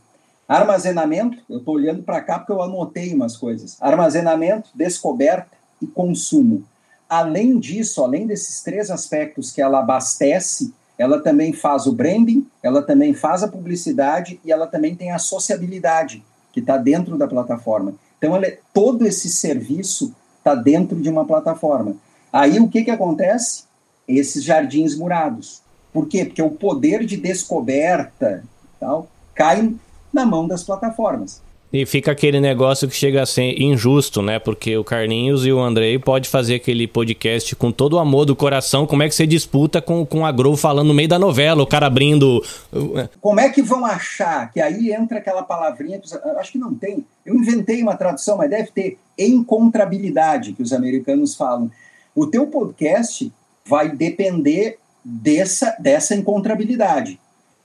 armazenamento, 0.48 1.38
eu 1.50 1.58
estou 1.60 1.76
olhando 1.76 2.02
para 2.02 2.22
cá 2.22 2.40
porque 2.40 2.54
eu 2.54 2.62
anotei 2.62 3.14
umas 3.14 3.36
coisas, 3.36 3.78
armazenamento, 3.82 4.70
descoberta 4.74 5.52
e 5.82 5.86
consumo. 5.86 6.64
Além 7.10 7.60
disso, 7.60 8.04
além 8.04 8.28
desses 8.28 8.62
três 8.62 8.92
aspectos 8.92 9.52
que 9.52 9.62
ela 9.62 9.80
abastece, 9.80 10.74
ela 10.98 11.22
também 11.22 11.54
faz 11.54 11.86
o 11.86 11.94
branding, 11.94 12.46
ela 12.62 12.82
também 12.82 13.14
faz 13.14 13.44
a 13.44 13.48
publicidade 13.48 14.40
e 14.44 14.52
ela 14.52 14.68
também 14.68 14.96
tem 14.96 15.12
a 15.12 15.20
sociabilidade 15.20 16.24
que 16.52 16.60
está 16.60 16.78
dentro 16.78 17.18
da 17.18 17.28
plataforma. 17.28 17.94
Então, 18.18 18.36
ela, 18.36 18.48
todo 18.74 19.06
esse 19.06 19.30
serviço 19.30 20.14
está 20.40 20.56
dentro 20.56 21.00
de 21.00 21.10
uma 21.10 21.26
plataforma. 21.26 21.96
Aí 22.34 22.60
o 22.60 22.68
que, 22.68 22.84
que 22.84 22.92
acontece? 22.92 23.66
Esses 24.08 24.44
jardins 24.44 24.96
murados. 24.98 25.62
Por 25.94 26.08
quê? 26.08 26.26
Porque 26.26 26.42
o 26.42 26.50
poder 26.50 27.06
de 27.06 27.18
descoberta 27.18 28.44
tal, 28.80 29.08
cai 29.34 29.74
na 30.12 30.26
mão 30.26 30.48
das 30.48 30.64
plataformas. 30.64 31.42
E 31.72 31.86
fica 31.86 32.14
aquele 32.14 32.40
negócio 32.40 32.88
que 32.88 32.96
chega 32.96 33.22
a 33.22 33.26
ser 33.26 33.62
injusto, 33.62 34.22
né? 34.22 34.40
Porque 34.40 34.78
o 34.78 34.86
Carlinhos 34.86 35.46
e 35.46 35.52
o 35.52 35.60
Andrei 35.60 36.00
pode 36.00 36.30
fazer 36.30 36.56
aquele 36.56 36.88
podcast 36.88 37.54
com 37.58 37.74
todo 37.74 37.94
o 37.94 38.00
amor 38.00 38.26
do 38.26 38.36
coração. 38.36 38.88
Como 38.88 39.04
é 39.04 39.10
que 39.10 39.16
você 39.16 39.28
disputa 39.28 39.82
com, 39.82 40.06
com 40.06 40.26
a 40.26 40.32
Grow 40.32 40.56
falando 40.56 40.88
no 40.88 40.94
meio 40.94 41.10
da 41.10 41.20
novela, 41.20 41.62
o 41.62 41.68
cara 41.68 41.88
abrindo. 41.88 42.42
Uh, 42.72 43.10
Como 43.20 43.40
é 43.42 43.50
que 43.50 43.62
vão 43.62 43.86
achar 43.86 44.50
que 44.52 44.62
aí 44.62 44.94
entra 44.94 45.18
aquela 45.18 45.44
palavrinha 45.44 46.00
que 46.00 46.08
acho 46.40 46.54
que 46.54 46.58
não 46.58 46.74
tem. 46.74 47.06
Eu 47.26 47.36
inventei 47.36 47.84
uma 47.84 47.98
tradução, 47.98 48.38
mas 48.38 48.50
deve 48.50 48.72
ter 48.72 48.98
encontrabilidade 49.18 50.54
que 50.54 50.64
os 50.64 50.72
americanos 50.72 51.36
falam. 51.36 51.70
O 52.16 52.26
teu 52.28 52.48
podcast 52.48 53.30
vai 53.66 53.90
depender 53.90 54.78
dessa 55.04 55.76
dessa 55.78 56.16
encontrabilidade. 56.16 57.20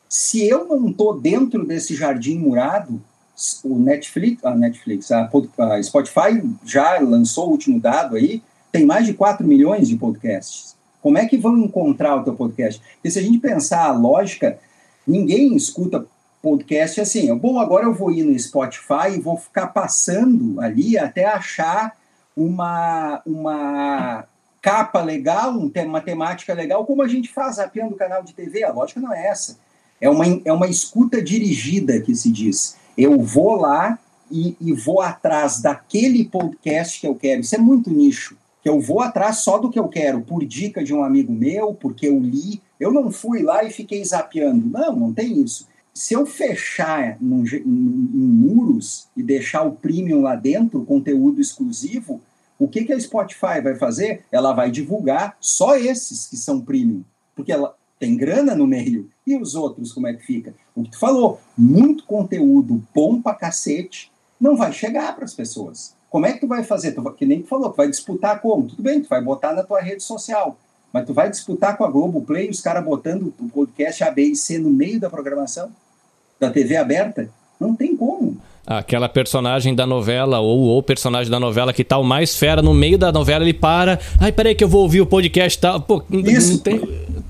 Se 0.08 0.46
eu 0.46 0.66
não 0.66 0.88
estou 0.88 1.18
dentro 1.18 1.64
desse 1.64 1.94
jardim 1.94 2.36
murado, 2.36 3.00
o 3.64 3.78
Netflix, 3.78 4.44
a 4.44 4.54
Netflix, 4.54 5.10
a, 5.10 5.30
a, 5.58 5.82
Spotify 5.82 6.42
já 6.64 6.98
lançou 6.98 7.48
o 7.48 7.50
último 7.50 7.80
dado 7.80 8.16
aí, 8.16 8.42
tem 8.70 8.86
mais 8.86 9.06
de 9.06 9.14
4 9.14 9.46
milhões 9.46 9.88
de 9.88 9.96
podcasts. 9.96 10.76
Como 11.00 11.18
é 11.18 11.26
que 11.26 11.36
vão 11.36 11.58
encontrar 11.58 12.16
o 12.16 12.24
teu 12.24 12.34
podcast? 12.34 12.80
Porque 12.94 13.10
se 13.10 13.18
a 13.18 13.22
gente 13.22 13.38
pensar 13.38 13.84
a 13.86 13.92
lógica, 13.92 14.58
ninguém 15.06 15.56
escuta 15.56 16.06
podcast 16.40 17.00
assim, 17.00 17.34
bom, 17.36 17.58
agora 17.58 17.84
eu 17.84 17.94
vou 17.94 18.10
ir 18.10 18.24
no 18.24 18.38
Spotify 18.38 19.14
e 19.14 19.20
vou 19.20 19.36
ficar 19.36 19.68
passando 19.68 20.60
ali 20.60 20.98
até 20.98 21.24
achar 21.24 21.96
uma, 22.36 23.22
uma 23.24 24.24
capa 24.60 25.00
legal, 25.02 25.56
uma 25.56 26.00
temática 26.00 26.54
legal, 26.54 26.84
como 26.84 27.02
a 27.02 27.08
gente 27.08 27.28
faz 27.28 27.58
apeando 27.58 27.94
o 27.94 27.98
canal 27.98 28.22
de 28.22 28.32
TV. 28.32 28.64
A 28.64 28.72
lógica 28.72 29.00
não 29.00 29.12
é 29.12 29.26
essa. 29.26 29.58
É 30.00 30.10
uma, 30.10 30.24
é 30.44 30.52
uma 30.52 30.66
escuta 30.66 31.22
dirigida 31.22 32.00
que 32.00 32.14
se 32.14 32.30
diz. 32.30 32.76
Eu 32.96 33.20
vou 33.20 33.56
lá 33.56 33.98
e, 34.30 34.56
e, 34.60 34.72
vou 34.72 35.00
atrás 35.00 35.60
daquele 35.60 36.24
podcast 36.24 37.00
que 37.00 37.06
eu 37.06 37.14
quero. 37.14 37.40
Isso 37.40 37.54
é 37.54 37.58
muito 37.58 37.90
nicho. 37.90 38.36
Que 38.62 38.68
eu 38.68 38.80
vou 38.80 39.00
atrás 39.00 39.38
só 39.38 39.58
do 39.58 39.68
que 39.68 39.78
eu 39.78 39.88
quero, 39.88 40.22
por 40.22 40.44
dica 40.44 40.82
de 40.82 40.94
um 40.94 41.02
amigo 41.02 41.32
meu, 41.32 41.74
porque 41.74 42.06
eu 42.06 42.18
li. 42.18 42.62
Eu 42.78 42.92
não 42.92 43.10
fui 43.10 43.42
lá 43.42 43.64
e 43.64 43.70
fiquei 43.70 44.04
zapeando. 44.04 44.66
Não, 44.66 44.96
não 44.96 45.12
tem 45.12 45.40
isso. 45.42 45.66
Se 45.92 46.14
eu 46.14 46.24
fechar 46.24 47.18
num, 47.20 47.44
em, 47.44 47.58
em 47.58 48.26
muros 48.26 49.08
e 49.16 49.22
deixar 49.22 49.62
o 49.62 49.72
premium 49.72 50.22
lá 50.22 50.34
dentro, 50.34 50.84
conteúdo 50.84 51.40
exclusivo, 51.40 52.20
o 52.58 52.68
que, 52.68 52.84
que 52.84 52.92
a 52.92 53.00
Spotify 53.00 53.60
vai 53.62 53.74
fazer? 53.74 54.24
Ela 54.30 54.52
vai 54.52 54.70
divulgar 54.70 55.36
só 55.40 55.76
esses 55.76 56.26
que 56.28 56.36
são 56.36 56.60
premium. 56.60 57.02
Porque 57.34 57.52
ela, 57.52 57.74
tem 58.02 58.16
grana 58.16 58.56
no 58.56 58.66
meio. 58.66 59.08
E 59.24 59.36
os 59.36 59.54
outros, 59.54 59.92
como 59.92 60.08
é 60.08 60.12
que 60.12 60.26
fica? 60.26 60.52
O 60.74 60.82
que 60.82 60.90
tu 60.90 60.98
falou, 60.98 61.40
muito 61.56 62.04
conteúdo 62.04 62.82
bom 62.92 63.22
pra 63.22 63.32
cacete 63.32 64.10
não 64.40 64.56
vai 64.56 64.72
chegar 64.72 65.14
para 65.14 65.24
as 65.24 65.32
pessoas. 65.32 65.94
Como 66.10 66.26
é 66.26 66.32
que 66.32 66.40
tu 66.40 66.48
vai 66.48 66.64
fazer? 66.64 66.90
Tu, 66.90 67.12
que 67.12 67.24
nem 67.24 67.42
tu 67.42 67.46
falou, 67.46 67.70
tu 67.70 67.76
vai 67.76 67.88
disputar 67.88 68.40
como? 68.40 68.68
Tudo 68.68 68.82
bem, 68.82 69.00
tu 69.00 69.08
vai 69.08 69.22
botar 69.22 69.52
na 69.52 69.62
tua 69.62 69.80
rede 69.80 70.02
social, 70.02 70.58
mas 70.92 71.06
tu 71.06 71.14
vai 71.14 71.30
disputar 71.30 71.76
com 71.76 71.84
a 71.84 71.90
Globoplay, 71.90 72.50
os 72.50 72.60
caras 72.60 72.84
botando 72.84 73.32
o 73.38 73.48
podcast 73.48 74.02
A, 74.02 74.10
B 74.10 74.24
e 74.24 74.34
C 74.36 74.58
no 74.58 74.70
meio 74.70 74.98
da 74.98 75.08
programação 75.08 75.70
da 76.40 76.50
TV 76.50 76.74
aberta? 76.76 77.30
Não 77.60 77.76
tem 77.76 77.96
como. 77.96 78.36
Aquela 78.66 79.08
personagem 79.08 79.76
da 79.76 79.86
novela 79.86 80.40
ou 80.40 80.76
o 80.76 80.82
personagem 80.82 81.30
da 81.30 81.38
novela 81.38 81.72
que 81.72 81.84
tá 81.84 81.98
o 81.98 82.04
mais 82.04 82.36
fera 82.36 82.60
no 82.60 82.74
meio 82.74 82.98
da 82.98 83.12
novela, 83.12 83.44
ele 83.44 83.54
para. 83.54 84.00
Ai, 84.20 84.32
peraí 84.32 84.56
que 84.56 84.64
eu 84.64 84.68
vou 84.68 84.82
ouvir 84.82 85.00
o 85.00 85.06
podcast 85.06 85.56
tal. 85.60 85.80
Tá? 85.80 85.86
Pô, 85.86 86.02
Isso. 86.10 86.60
Tem... 86.60 86.80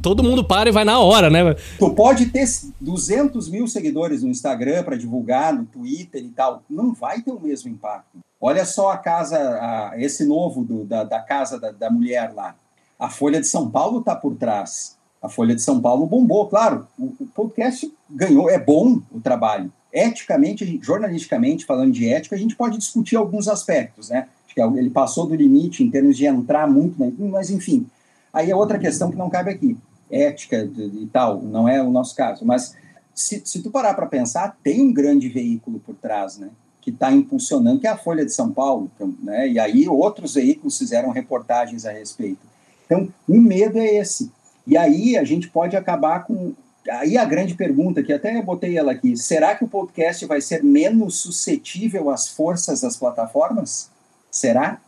Todo 0.02 0.23
mundo 0.23 0.44
para 0.44 0.68
e 0.68 0.73
vai 0.73 0.85
na 0.85 0.99
hora, 0.99 1.30
né? 1.30 1.54
Tu 1.78 1.91
pode 1.95 2.26
ter 2.26 2.47
200 2.80 3.49
mil 3.49 3.67
seguidores 3.69 4.23
no 4.23 4.28
Instagram 4.28 4.82
para 4.82 4.97
divulgar, 4.97 5.54
no 5.54 5.65
Twitter 5.65 6.23
e 6.23 6.30
tal. 6.30 6.62
Não 6.69 6.93
vai 6.93 7.23
ter 7.23 7.30
o 7.30 7.41
mesmo 7.41 7.71
impacto. 7.71 8.19
Olha 8.41 8.65
só 8.65 8.91
a 8.91 8.99
casa, 8.99 9.38
a, 9.38 9.93
esse 9.97 10.26
novo 10.26 10.65
do, 10.65 10.84
da, 10.84 11.04
da, 11.04 11.21
casa 11.21 11.58
da, 11.58 11.71
da 11.71 11.91
mulher 11.91 12.32
lá. 12.34 12.56
A 12.99 13.08
Folha 13.08 13.41
de 13.41 13.47
São 13.47 13.71
Paulo 13.71 14.02
tá 14.02 14.17
por 14.17 14.34
trás. 14.34 14.97
A 15.23 15.28
Folha 15.28 15.54
de 15.54 15.62
São 15.62 15.80
Paulo 15.80 16.04
bombou, 16.06 16.49
claro. 16.49 16.86
O, 16.99 17.15
o 17.21 17.26
podcast 17.26 17.93
ganhou, 18.10 18.50
é 18.50 18.58
bom 18.58 19.00
o 19.12 19.21
trabalho 19.21 19.73
eticamente, 19.93 20.80
jornalisticamente, 20.82 21.67
falando 21.67 21.93
de 21.93 22.08
ética, 22.08 22.34
a 22.34 22.38
gente 22.38 22.56
pode 22.56 22.78
discutir 22.78 23.17
alguns 23.17 23.47
aspectos, 23.47 24.08
né? 24.08 24.26
Acho 24.47 24.54
que 24.54 24.78
ele 24.78 24.91
passou 24.91 25.26
do 25.26 25.34
limite 25.34 25.84
em 25.84 25.91
termos 25.91 26.17
de 26.17 26.25
entrar 26.25 26.69
muito, 26.69 26.97
mas 27.19 27.50
enfim. 27.50 27.86
Aí 28.32 28.50
é 28.50 28.56
outra 28.56 28.78
questão 28.78 29.10
que 29.10 29.17
não 29.17 29.28
cabe 29.28 29.50
aqui. 29.50 29.76
Ética 30.12 30.70
e 30.76 31.08
tal, 31.12 31.40
não 31.42 31.66
é 31.66 31.82
o 31.82 31.90
nosso 31.90 32.14
caso. 32.14 32.44
Mas 32.44 32.76
se, 33.14 33.42
se 33.44 33.62
tu 33.62 33.70
parar 33.70 33.94
para 33.94 34.06
pensar, 34.06 34.56
tem 34.62 34.80
um 34.82 34.92
grande 34.92 35.28
veículo 35.28 35.80
por 35.80 35.94
trás, 35.94 36.36
né? 36.38 36.50
Que 36.80 36.90
está 36.90 37.10
impulsionando, 37.10 37.80
que 37.80 37.86
é 37.86 37.90
a 37.90 37.96
Folha 37.96 38.25
de 38.25 38.32
São 38.32 38.52
Paulo, 38.52 38.90
né? 39.22 39.48
E 39.48 39.58
aí 39.58 39.88
outros 39.88 40.34
veículos 40.34 40.76
fizeram 40.76 41.10
reportagens 41.10 41.86
a 41.86 41.92
respeito. 41.92 42.40
Então, 42.84 43.08
o 43.28 43.40
medo 43.40 43.78
é 43.78 43.94
esse. 43.94 44.30
E 44.66 44.76
aí 44.76 45.16
a 45.16 45.25
gente 45.25 45.48
pode 45.48 45.76
acabar 45.76 46.25
com 46.25 46.52
aí 46.88 47.16
a 47.16 47.25
grande 47.25 47.54
pergunta, 47.54 48.02
que 48.02 48.12
até 48.12 48.40
botei 48.42 48.76
ela 48.76 48.92
aqui, 48.92 49.16
será 49.16 49.54
que 49.54 49.64
o 49.64 49.68
podcast 49.68 50.26
vai 50.26 50.40
ser 50.40 50.64
menos 50.64 51.18
suscetível 51.18 52.10
às 52.10 52.28
forças 52.28 52.80
das 52.80 52.96
plataformas? 52.96 53.90
Será? 54.30 54.80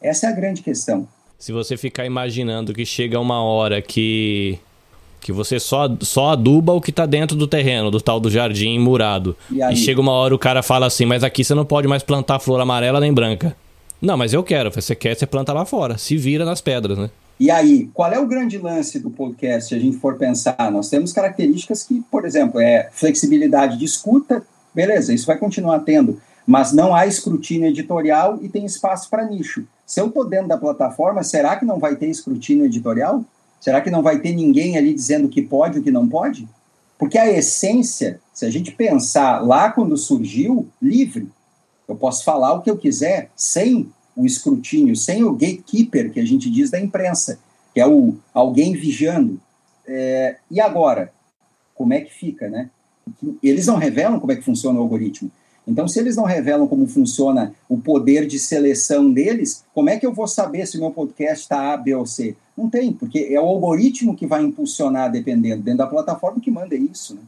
Essa 0.00 0.26
é 0.26 0.30
a 0.30 0.32
grande 0.32 0.62
questão. 0.62 1.08
Se 1.38 1.52
você 1.52 1.76
ficar 1.76 2.04
imaginando 2.04 2.74
que 2.74 2.84
chega 2.84 3.18
uma 3.18 3.42
hora 3.42 3.80
que 3.80 4.58
que 5.20 5.32
você 5.32 5.58
só, 5.58 5.88
só 6.00 6.30
aduba 6.30 6.72
o 6.72 6.80
que 6.80 6.90
está 6.90 7.06
dentro 7.06 7.36
do 7.36 7.46
terreno, 7.46 7.90
do 7.90 8.00
tal 8.00 8.20
do 8.20 8.30
jardim 8.30 8.78
murado. 8.78 9.36
E, 9.50 9.62
e, 9.62 9.76
chega 9.76 10.00
uma 10.00 10.12
hora 10.12 10.34
o 10.34 10.38
cara 10.38 10.62
fala 10.62 10.86
assim, 10.86 11.04
mas 11.04 11.24
aqui 11.24 11.44
você 11.44 11.54
não 11.54 11.64
pode 11.64 11.88
mais 11.88 12.02
plantar 12.02 12.38
flor 12.38 12.60
amarela 12.60 13.00
nem 13.00 13.12
branca. 13.12 13.56
Não, 14.00 14.16
mas 14.16 14.32
eu 14.32 14.42
quero. 14.42 14.70
Você 14.70 14.94
quer, 14.94 15.16
você 15.16 15.26
planta 15.26 15.52
lá 15.52 15.64
fora. 15.64 15.98
Se 15.98 16.16
vira 16.16 16.44
nas 16.44 16.60
pedras, 16.60 16.96
né? 16.96 17.10
E 17.40 17.50
aí, 17.50 17.88
qual 17.94 18.12
é 18.12 18.18
o 18.18 18.26
grande 18.26 18.58
lance 18.58 18.98
do 18.98 19.10
podcast, 19.10 19.68
se 19.68 19.74
a 19.74 19.78
gente 19.78 19.96
for 19.98 20.16
pensar? 20.16 20.72
Nós 20.72 20.88
temos 20.88 21.12
características 21.12 21.84
que, 21.84 22.02
por 22.10 22.24
exemplo, 22.24 22.60
é 22.60 22.88
flexibilidade 22.92 23.78
de 23.78 23.84
escuta, 23.84 24.42
beleza, 24.74 25.14
isso 25.14 25.26
vai 25.26 25.38
continuar 25.38 25.78
tendo, 25.80 26.20
mas 26.44 26.72
não 26.72 26.92
há 26.92 27.06
escrutínio 27.06 27.68
editorial 27.68 28.40
e 28.42 28.48
tem 28.48 28.64
espaço 28.64 29.08
para 29.08 29.24
nicho. 29.24 29.64
Se 29.86 30.00
eu 30.00 30.08
estou 30.08 30.28
dentro 30.28 30.48
da 30.48 30.56
plataforma, 30.56 31.22
será 31.22 31.54
que 31.54 31.64
não 31.64 31.78
vai 31.78 31.94
ter 31.94 32.08
escrutínio 32.08 32.64
editorial? 32.64 33.24
Será 33.60 33.80
que 33.80 33.90
não 33.90 34.02
vai 34.02 34.20
ter 34.20 34.32
ninguém 34.32 34.76
ali 34.76 34.94
dizendo 34.94 35.26
o 35.26 35.28
que 35.28 35.42
pode 35.42 35.76
e 35.76 35.80
o 35.80 35.82
que 35.82 35.90
não 35.90 36.08
pode? 36.08 36.48
Porque 36.98 37.16
a 37.16 37.30
essência, 37.30 38.20
se 38.32 38.44
a 38.44 38.50
gente 38.50 38.72
pensar 38.72 39.40
lá 39.44 39.70
quando 39.70 39.96
surgiu, 39.96 40.68
livre. 40.80 41.28
Eu 41.86 41.96
posso 41.96 42.24
falar 42.24 42.52
o 42.52 42.60
que 42.60 42.70
eu 42.70 42.76
quiser 42.76 43.30
sem 43.36 43.90
o 44.14 44.26
escrutínio, 44.26 44.96
sem 44.96 45.22
o 45.22 45.32
gatekeeper, 45.32 46.12
que 46.12 46.20
a 46.20 46.26
gente 46.26 46.50
diz 46.50 46.70
da 46.70 46.80
imprensa, 46.80 47.38
que 47.72 47.80
é 47.80 47.86
o 47.86 48.16
alguém 48.34 48.74
vigiando. 48.74 49.40
É, 49.86 50.36
e 50.50 50.60
agora? 50.60 51.12
Como 51.74 51.94
é 51.94 52.00
que 52.00 52.12
fica, 52.12 52.48
né? 52.48 52.68
Eles 53.42 53.66
não 53.66 53.76
revelam 53.76 54.18
como 54.18 54.32
é 54.32 54.36
que 54.36 54.42
funciona 54.42 54.78
o 54.78 54.82
algoritmo. 54.82 55.30
Então, 55.68 55.86
se 55.86 56.00
eles 56.00 56.16
não 56.16 56.24
revelam 56.24 56.66
como 56.66 56.86
funciona 56.86 57.54
o 57.68 57.76
poder 57.76 58.26
de 58.26 58.38
seleção 58.38 59.12
deles, 59.12 59.62
como 59.74 59.90
é 59.90 59.98
que 59.98 60.06
eu 60.06 60.14
vou 60.14 60.26
saber 60.26 60.66
se 60.66 60.78
o 60.78 60.80
meu 60.80 60.90
podcast 60.90 61.42
está 61.42 61.74
A, 61.74 61.76
B 61.76 61.94
ou 61.94 62.06
C? 62.06 62.34
Não 62.56 62.70
tem, 62.70 62.90
porque 62.90 63.28
é 63.30 63.38
o 63.38 63.44
algoritmo 63.44 64.16
que 64.16 64.26
vai 64.26 64.42
impulsionar, 64.42 65.12
dependendo, 65.12 65.62
dentro 65.62 65.78
da 65.78 65.86
plataforma 65.86 66.40
que 66.40 66.50
manda 66.50 66.74
isso. 66.74 67.14
Né? 67.14 67.20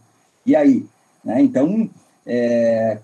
E 0.47 0.57
aí? 0.57 0.87
Né? 1.23 1.43
Então, 1.43 1.89
é, 2.27 2.99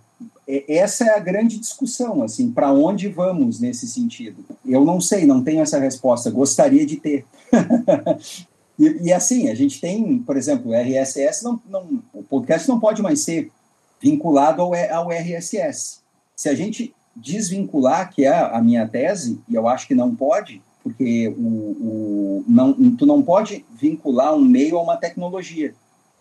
essa 0.48 1.04
é 1.04 1.10
a 1.10 1.20
grande 1.20 1.58
discussão, 1.58 2.22
assim, 2.22 2.50
para 2.50 2.72
onde 2.72 3.08
vamos 3.08 3.60
nesse 3.60 3.86
sentido? 3.86 4.42
Eu 4.64 4.86
não 4.86 5.00
sei, 5.02 5.26
não 5.26 5.44
tenho 5.44 5.60
essa 5.60 5.78
resposta, 5.78 6.30
gostaria 6.30 6.86
de 6.86 6.96
ter. 6.96 7.26
e, 8.78 9.08
e, 9.08 9.12
assim, 9.12 9.50
a 9.50 9.54
gente 9.54 9.82
tem, 9.82 10.18
por 10.18 10.36
exemplo, 10.36 10.70
o 10.70 10.74
RSS, 10.74 11.44
não, 11.44 11.60
não, 11.68 12.02
o 12.14 12.22
podcast 12.22 12.66
não 12.66 12.80
pode 12.80 13.02
mais 13.02 13.20
ser 13.20 13.50
vinculado 14.00 14.62
ao, 14.62 14.72
ao 14.74 15.10
RSS. 15.10 16.00
Se 16.34 16.48
a 16.48 16.54
gente 16.54 16.94
desvincular, 17.14 18.12
que 18.12 18.24
é 18.24 18.36
a 18.36 18.60
minha 18.60 18.86
tese, 18.86 19.40
e 19.48 19.54
eu 19.54 19.66
acho 19.66 19.86
que 19.86 19.94
não 19.94 20.14
pode, 20.14 20.62
porque 20.82 21.28
o, 21.36 21.42
o, 21.42 22.44
não, 22.46 22.94
tu 22.96 23.06
não 23.06 23.22
pode 23.22 23.64
vincular 23.74 24.34
um 24.34 24.44
meio 24.44 24.78
a 24.78 24.82
uma 24.82 24.96
tecnologia. 24.96 25.74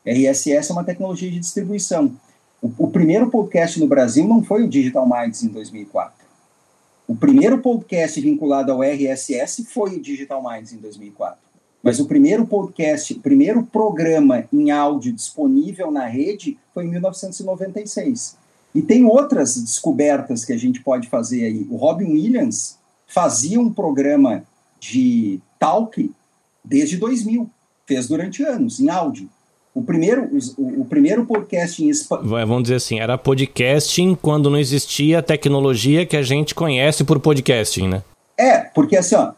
RSS 0.05 0.71
é 0.71 0.73
uma 0.73 0.83
tecnologia 0.83 1.29
de 1.29 1.39
distribuição. 1.39 2.15
O, 2.61 2.71
o, 2.79 2.87
primeiro 2.89 3.29
podcast 3.29 3.79
no 3.79 3.87
Brasil 3.87 4.27
não 4.27 4.43
foi 4.43 4.63
o 4.63 4.67
Digital 4.67 5.07
Minds 5.07 5.43
em 5.43 5.49
2004. 5.49 6.25
O 7.07 7.15
primeiro 7.15 7.59
podcast 7.59 8.19
vinculado 8.19 8.71
ao 8.71 8.81
RSS 8.81 9.65
foi 9.65 9.97
o 9.97 10.01
Digital 10.01 10.41
Minds 10.41 10.73
em 10.73 10.77
2004. 10.77 11.44
Mas 11.85 11.99
o 11.99 12.07
primeiro 12.07 12.47
podcast, 12.47 13.13
o 13.13 13.19
primeiro 13.19 13.61
programa 13.61 14.43
em 14.51 14.71
áudio 14.71 15.13
disponível 15.13 15.91
na 15.91 16.07
rede 16.07 16.57
foi 16.73 16.85
em 16.85 16.89
1996. 16.89 18.35
E 18.73 18.81
tem 18.81 19.05
outras 19.05 19.55
descobertas 19.55 20.43
que 20.43 20.51
a 20.51 20.57
gente 20.57 20.81
pode 20.81 21.07
fazer 21.07 21.45
aí. 21.45 21.67
O 21.69 21.75
Robin 21.75 22.11
Williams 22.11 22.79
fazia 23.05 23.61
um 23.61 23.71
programa 23.71 24.43
de 24.79 25.39
Talk 25.59 26.11
desde 26.63 26.97
2000. 26.97 27.47
Fez 27.85 28.07
durante 28.07 28.41
anos, 28.41 28.79
em 28.79 28.89
áudio. 28.89 29.29
O 29.71 29.83
primeiro, 29.83 30.27
o, 30.57 30.81
o 30.81 30.85
primeiro 30.85 31.23
podcast 31.27 31.83
em 31.83 31.89
espanhol. 31.89 32.47
Vamos 32.47 32.63
dizer 32.63 32.75
assim, 32.77 32.99
era 32.99 33.15
podcasting 33.15 34.17
quando 34.19 34.49
não 34.49 34.57
existia 34.57 35.19
a 35.19 35.21
tecnologia 35.21 36.03
que 36.03 36.17
a 36.17 36.23
gente 36.23 36.55
conhece 36.55 37.03
por 37.03 37.19
podcasting, 37.19 37.89
né? 37.89 38.03
É, 38.35 38.57
porque 38.73 38.97
assim, 38.97 39.13
ó, 39.13 39.33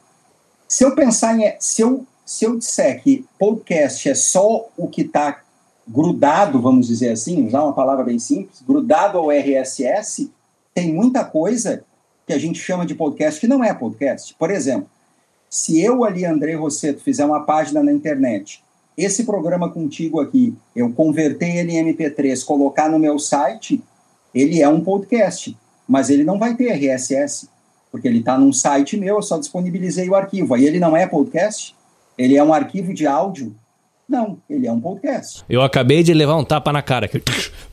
se 0.65 0.85
eu 0.85 0.95
pensar 0.95 1.37
em. 1.37 1.53
Se 1.59 1.81
eu, 1.81 2.05
se 2.27 2.43
eu 2.43 2.57
disser 2.57 3.01
que 3.01 3.25
podcast 3.39 4.09
é 4.09 4.13
só 4.13 4.67
o 4.75 4.87
que 4.87 5.01
está 5.01 5.41
grudado, 5.87 6.61
vamos 6.61 6.87
dizer 6.87 7.11
assim, 7.11 7.47
usar 7.47 7.63
uma 7.63 7.73
palavra 7.73 8.03
bem 8.03 8.19
simples, 8.19 8.61
grudado 8.61 9.17
ao 9.17 9.31
RSS, 9.31 10.29
tem 10.73 10.93
muita 10.93 11.23
coisa 11.23 11.85
que 12.25 12.33
a 12.33 12.37
gente 12.37 12.59
chama 12.59 12.85
de 12.85 12.93
podcast 12.93 13.39
que 13.39 13.47
não 13.47 13.63
é 13.63 13.73
podcast. 13.73 14.35
Por 14.35 14.51
exemplo, 14.51 14.89
se 15.49 15.81
eu 15.81 16.03
ali, 16.03 16.25
André 16.25 16.55
Rosseto, 16.55 17.01
fizer 17.01 17.23
uma 17.23 17.45
página 17.45 17.81
na 17.81 17.93
internet 17.93 18.61
esse 18.97 19.23
programa 19.23 19.69
contigo 19.69 20.19
aqui, 20.19 20.55
eu 20.75 20.91
converter 20.91 21.55
ele 21.55 21.71
em 21.71 21.93
MP3, 21.93 22.43
colocar 22.43 22.89
no 22.89 22.97
meu 22.97 23.19
site, 23.19 23.81
ele 24.33 24.59
é 24.59 24.67
um 24.67 24.81
podcast, 24.81 25.55
mas 25.87 26.09
ele 26.09 26.23
não 26.23 26.39
vai 26.39 26.55
ter 26.55 26.71
RSS, 26.71 27.47
porque 27.91 28.07
ele 28.07 28.19
está 28.19 28.37
num 28.37 28.51
site 28.51 28.97
meu, 28.97 29.17
eu 29.17 29.21
só 29.21 29.37
disponibilizei 29.37 30.09
o 30.09 30.15
arquivo. 30.15 30.55
Aí 30.55 30.65
ele 30.65 30.79
não 30.79 30.97
é 30.97 31.05
podcast, 31.05 31.75
ele 32.17 32.35
é 32.35 32.43
um 32.43 32.53
arquivo 32.53 32.93
de 32.93 33.05
áudio 33.05 33.55
não, 34.07 34.37
ele 34.49 34.65
é 34.65 34.71
um 34.71 34.79
podcast. 34.79 35.43
Eu 35.49 35.61
acabei 35.61 36.01
de 36.01 36.13
levar 36.13 36.37
um 36.37 36.43
tapa 36.43 36.71
na 36.71 36.81
cara, 36.81 37.09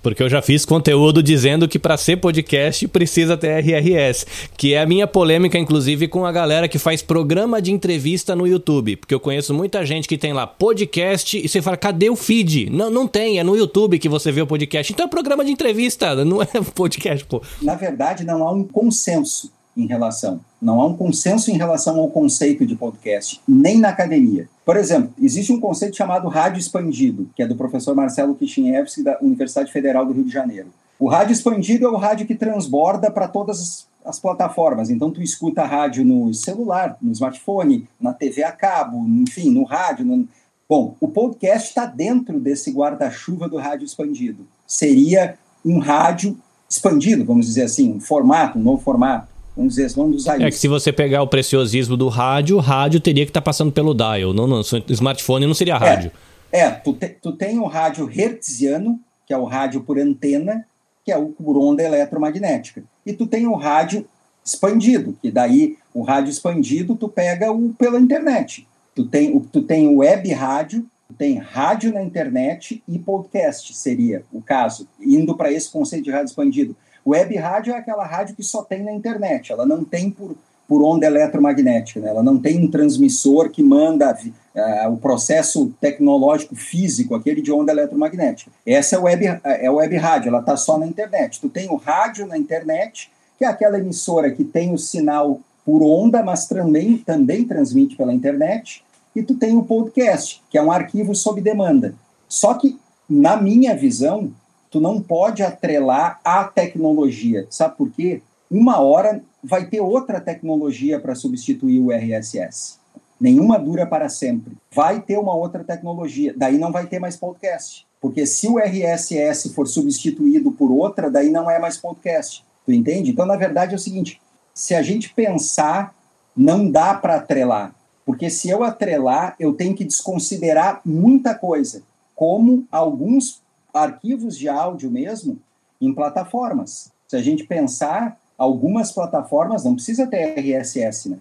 porque 0.02 0.20
eu 0.20 0.28
já 0.28 0.42
fiz 0.42 0.64
conteúdo 0.64 1.22
dizendo 1.22 1.68
que 1.68 1.78
para 1.78 1.96
ser 1.96 2.16
podcast 2.16 2.88
precisa 2.88 3.36
ter 3.36 3.62
RRS, 3.64 4.26
que 4.56 4.74
é 4.74 4.82
a 4.82 4.86
minha 4.86 5.06
polêmica, 5.06 5.56
inclusive, 5.56 6.08
com 6.08 6.26
a 6.26 6.32
galera 6.32 6.66
que 6.66 6.76
faz 6.76 7.02
programa 7.02 7.62
de 7.62 7.70
entrevista 7.70 8.34
no 8.34 8.48
YouTube, 8.48 8.96
porque 8.96 9.14
eu 9.14 9.20
conheço 9.20 9.54
muita 9.54 9.86
gente 9.86 10.08
que 10.08 10.18
tem 10.18 10.32
lá 10.32 10.44
podcast 10.44 11.38
e 11.38 11.48
você 11.48 11.62
fala, 11.62 11.76
cadê 11.76 12.10
o 12.10 12.16
feed? 12.16 12.68
Não, 12.68 12.90
não 12.90 13.06
tem, 13.06 13.38
é 13.38 13.44
no 13.44 13.56
YouTube 13.56 14.00
que 14.00 14.08
você 14.08 14.32
vê 14.32 14.42
o 14.42 14.46
podcast. 14.46 14.92
Então 14.92 15.06
é 15.06 15.08
programa 15.08 15.44
de 15.44 15.52
entrevista, 15.52 16.24
não 16.24 16.42
é 16.42 16.46
podcast, 16.74 17.24
pô. 17.26 17.40
Na 17.62 17.76
verdade, 17.76 18.24
não 18.24 18.42
há 18.42 18.50
um 18.50 18.64
consenso 18.64 19.52
em 19.76 19.86
relação. 19.86 20.40
Não 20.60 20.80
há 20.80 20.86
um 20.86 20.96
consenso 20.96 21.50
em 21.50 21.56
relação 21.56 21.98
ao 21.98 22.08
conceito 22.08 22.64
de 22.64 22.76
podcast, 22.76 23.40
nem 23.46 23.78
na 23.78 23.88
academia. 23.88 24.48
Por 24.64 24.76
exemplo, 24.76 25.12
existe 25.20 25.52
um 25.52 25.60
conceito 25.60 25.96
chamado 25.96 26.28
rádio 26.28 26.60
expandido, 26.60 27.28
que 27.34 27.42
é 27.42 27.46
do 27.46 27.56
professor 27.56 27.94
Marcelo 27.94 28.34
Kichniewski, 28.34 29.02
da 29.02 29.18
Universidade 29.20 29.72
Federal 29.72 30.06
do 30.06 30.12
Rio 30.12 30.24
de 30.24 30.32
Janeiro. 30.32 30.68
O 30.98 31.08
rádio 31.08 31.32
expandido 31.32 31.86
é 31.86 31.88
o 31.88 31.96
rádio 31.96 32.26
que 32.26 32.34
transborda 32.34 33.10
para 33.10 33.28
todas 33.28 33.86
as 34.04 34.18
plataformas. 34.18 34.90
Então, 34.90 35.10
tu 35.10 35.20
escuta 35.22 35.64
rádio 35.64 36.04
no 36.04 36.32
celular, 36.32 36.96
no 37.02 37.12
smartphone, 37.12 37.88
na 38.00 38.12
TV 38.12 38.42
a 38.42 38.52
cabo, 38.52 39.04
enfim, 39.06 39.50
no 39.50 39.64
rádio. 39.64 40.04
No... 40.04 40.28
Bom, 40.68 40.96
o 41.00 41.08
podcast 41.08 41.68
está 41.68 41.84
dentro 41.84 42.38
desse 42.38 42.70
guarda-chuva 42.70 43.48
do 43.48 43.56
rádio 43.56 43.84
expandido. 43.84 44.46
Seria 44.66 45.36
um 45.64 45.78
rádio 45.78 46.38
expandido, 46.68 47.24
vamos 47.24 47.46
dizer 47.46 47.62
assim, 47.62 47.92
um 47.92 48.00
formato, 48.00 48.58
um 48.58 48.62
novo 48.62 48.82
formato 48.82 49.33
vamos 49.56 49.74
dizer, 49.74 49.90
vamos 49.94 50.16
usar 50.16 50.34
é 50.34 50.36
isso. 50.36 50.46
É 50.46 50.50
que 50.50 50.58
se 50.58 50.68
você 50.68 50.92
pegar 50.92 51.22
o 51.22 51.28
preciosismo 51.28 51.96
do 51.96 52.08
rádio, 52.08 52.56
o 52.56 52.60
rádio 52.60 53.00
teria 53.00 53.24
que 53.24 53.30
estar 53.30 53.40
tá 53.40 53.44
passando 53.44 53.72
pelo 53.72 53.94
dial. 53.94 54.32
Não, 54.32 54.46
não, 54.46 54.60
smartphone 54.60 55.46
não 55.46 55.54
seria 55.54 55.76
rádio. 55.76 56.10
É, 56.52 56.60
é 56.60 56.70
tu, 56.70 56.92
te, 56.92 57.08
tu 57.08 57.32
tem 57.32 57.58
o 57.58 57.66
rádio 57.66 58.08
hertziano, 58.08 58.98
que 59.26 59.32
é 59.32 59.36
o 59.36 59.44
rádio 59.44 59.80
por 59.82 59.98
antena, 59.98 60.66
que 61.04 61.12
é 61.12 61.18
o 61.18 61.26
por 61.26 61.56
onda 61.56 61.82
eletromagnética. 61.82 62.82
E 63.04 63.12
tu 63.12 63.26
tem 63.26 63.46
o 63.46 63.54
rádio 63.54 64.06
expandido, 64.44 65.16
que 65.20 65.30
daí 65.30 65.76
o 65.92 66.02
rádio 66.02 66.30
expandido 66.30 66.94
tu 66.94 67.08
pega 67.08 67.50
o 67.52 67.72
pela 67.74 67.98
internet. 67.98 68.66
Tu 68.94 69.04
tem, 69.06 69.38
tu 69.40 69.62
tem 69.62 69.88
o 69.88 69.98
web 69.98 70.32
rádio, 70.32 70.86
tu 71.08 71.14
tem 71.14 71.38
rádio 71.38 71.92
na 71.92 72.02
internet 72.02 72.82
e 72.86 72.98
podcast, 72.98 73.74
seria 73.74 74.24
o 74.32 74.40
caso, 74.40 74.86
indo 75.00 75.36
para 75.36 75.52
esse 75.52 75.70
conceito 75.70 76.04
de 76.04 76.10
rádio 76.10 76.26
expandido. 76.26 76.76
Web 77.06 77.36
rádio 77.36 77.74
é 77.74 77.76
aquela 77.76 78.06
rádio 78.06 78.34
que 78.34 78.42
só 78.42 78.62
tem 78.62 78.82
na 78.82 78.92
internet, 78.92 79.52
ela 79.52 79.66
não 79.66 79.84
tem 79.84 80.10
por, 80.10 80.34
por 80.66 80.82
onda 80.82 81.06
eletromagnética, 81.06 82.00
né? 82.00 82.08
ela 82.08 82.22
não 82.22 82.38
tem 82.38 82.64
um 82.64 82.70
transmissor 82.70 83.50
que 83.50 83.62
manda 83.62 84.12
uh, 84.12 84.90
o 84.90 84.96
processo 84.96 85.72
tecnológico 85.80 86.56
físico, 86.56 87.14
aquele 87.14 87.42
de 87.42 87.52
onda 87.52 87.72
eletromagnética. 87.72 88.50
Essa 88.66 88.96
é 88.96 88.98
web, 88.98 89.40
é 89.44 89.70
web 89.70 89.96
rádio, 89.96 90.28
ela 90.28 90.40
está 90.40 90.56
só 90.56 90.78
na 90.78 90.86
internet. 90.86 91.40
Tu 91.40 91.48
tem 91.48 91.68
o 91.68 91.76
rádio 91.76 92.26
na 92.26 92.38
internet, 92.38 93.10
que 93.38 93.44
é 93.44 93.48
aquela 93.48 93.78
emissora 93.78 94.30
que 94.30 94.44
tem 94.44 94.72
o 94.72 94.78
sinal 94.78 95.40
por 95.64 95.82
onda, 95.82 96.22
mas 96.22 96.46
também, 96.46 96.98
também 96.98 97.44
transmite 97.44 97.96
pela 97.96 98.12
internet, 98.12 98.84
e 99.14 99.22
tu 99.22 99.34
tem 99.34 99.56
o 99.56 99.64
podcast, 99.64 100.42
que 100.50 100.58
é 100.58 100.62
um 100.62 100.72
arquivo 100.72 101.14
sob 101.14 101.40
demanda. 101.40 101.94
Só 102.28 102.54
que, 102.54 102.78
na 103.08 103.36
minha 103.36 103.76
visão, 103.76 104.30
tu 104.74 104.80
não 104.80 105.00
pode 105.00 105.40
atrelar 105.40 106.18
a 106.24 106.42
tecnologia. 106.42 107.46
Sabe 107.48 107.76
por 107.76 107.92
quê? 107.92 108.20
Uma 108.50 108.80
hora 108.80 109.22
vai 109.40 109.66
ter 109.66 109.80
outra 109.80 110.20
tecnologia 110.20 110.98
para 110.98 111.14
substituir 111.14 111.78
o 111.78 111.92
RSS. 111.92 112.80
Nenhuma 113.20 113.56
dura 113.56 113.86
para 113.86 114.08
sempre. 114.08 114.56
Vai 114.74 115.00
ter 115.00 115.16
uma 115.16 115.32
outra 115.32 115.62
tecnologia. 115.62 116.34
Daí 116.36 116.58
não 116.58 116.72
vai 116.72 116.86
ter 116.86 116.98
mais 116.98 117.16
podcast. 117.16 117.86
Porque 118.00 118.26
se 118.26 118.48
o 118.48 118.58
RSS 118.58 119.50
for 119.50 119.68
substituído 119.68 120.50
por 120.50 120.72
outra, 120.72 121.08
daí 121.08 121.30
não 121.30 121.48
é 121.48 121.60
mais 121.60 121.76
podcast. 121.76 122.44
Tu 122.66 122.72
entende? 122.72 123.12
Então, 123.12 123.26
na 123.26 123.36
verdade, 123.36 123.74
é 123.74 123.76
o 123.76 123.80
seguinte: 123.80 124.20
se 124.52 124.74
a 124.74 124.82
gente 124.82 125.14
pensar, 125.14 125.94
não 126.36 126.68
dá 126.68 126.94
para 126.94 127.14
atrelar. 127.14 127.72
Porque 128.04 128.28
se 128.28 128.50
eu 128.50 128.64
atrelar, 128.64 129.36
eu 129.38 129.54
tenho 129.54 129.72
que 129.72 129.84
desconsiderar 129.84 130.80
muita 130.84 131.32
coisa, 131.32 131.84
como 132.16 132.66
alguns 132.72 133.43
arquivos 133.74 134.38
de 134.38 134.48
áudio 134.48 134.90
mesmo 134.90 135.38
em 135.80 135.92
plataformas. 135.92 136.92
Se 137.08 137.16
a 137.16 137.22
gente 137.22 137.44
pensar, 137.44 138.16
algumas 138.38 138.92
plataformas 138.92 139.64
não 139.64 139.74
precisa 139.74 140.06
ter 140.06 140.38
RSS, 140.38 141.10
né? 141.10 141.18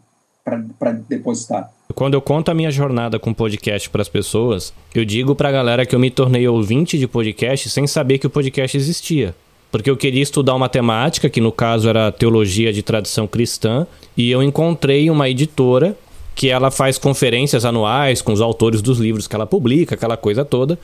Para 0.78 0.92
depositar. 0.92 1.72
Quando 1.96 2.16
eu 2.16 2.22
conto 2.22 2.50
a 2.50 2.54
minha 2.54 2.70
jornada 2.70 3.18
com 3.18 3.34
podcast 3.34 3.90
para 3.90 4.02
as 4.02 4.10
pessoas, 4.10 4.74
eu 4.94 5.06
digo 5.06 5.36
para 5.36 5.50
a 5.50 5.52
galera 5.52 5.86
que 5.86 5.96
eu 5.96 6.00
me 6.00 6.12
tornei 6.12 6.48
ouvinte 6.48 6.98
de 6.98 7.08
podcast 7.08 7.70
sem 7.70 7.88
saber 7.88 8.18
que 8.18 8.28
o 8.28 8.30
podcast 8.30 8.76
existia. 8.76 9.34
Porque 9.72 9.90
eu 9.90 9.98
queria 9.98 10.22
estudar 10.22 10.54
uma 10.54 10.70
temática, 10.70 11.30
que 11.30 11.42
no 11.42 11.52
caso 11.52 11.90
era 11.90 12.12
teologia 12.12 12.74
de 12.74 12.84
tradição 12.84 13.26
cristã, 13.26 13.88
e 14.16 14.30
eu 14.30 14.44
encontrei 14.44 15.10
uma 15.10 15.30
editora 15.30 15.98
que 16.36 16.50
ela 16.50 16.72
faz 16.72 16.98
conferências 16.98 17.66
anuais 17.66 18.22
com 18.22 18.34
os 18.34 18.42
autores 18.42 18.82
dos 18.82 19.00
livros 19.00 19.28
que 19.28 19.36
ela 19.36 19.46
publica, 19.46 19.96
aquela 19.96 20.18
coisa 20.18 20.44
toda. 20.44 20.80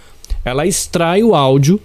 Ela 0.46 0.66
extrai 0.66 1.24
o 1.24 1.36
áudio 1.36 1.80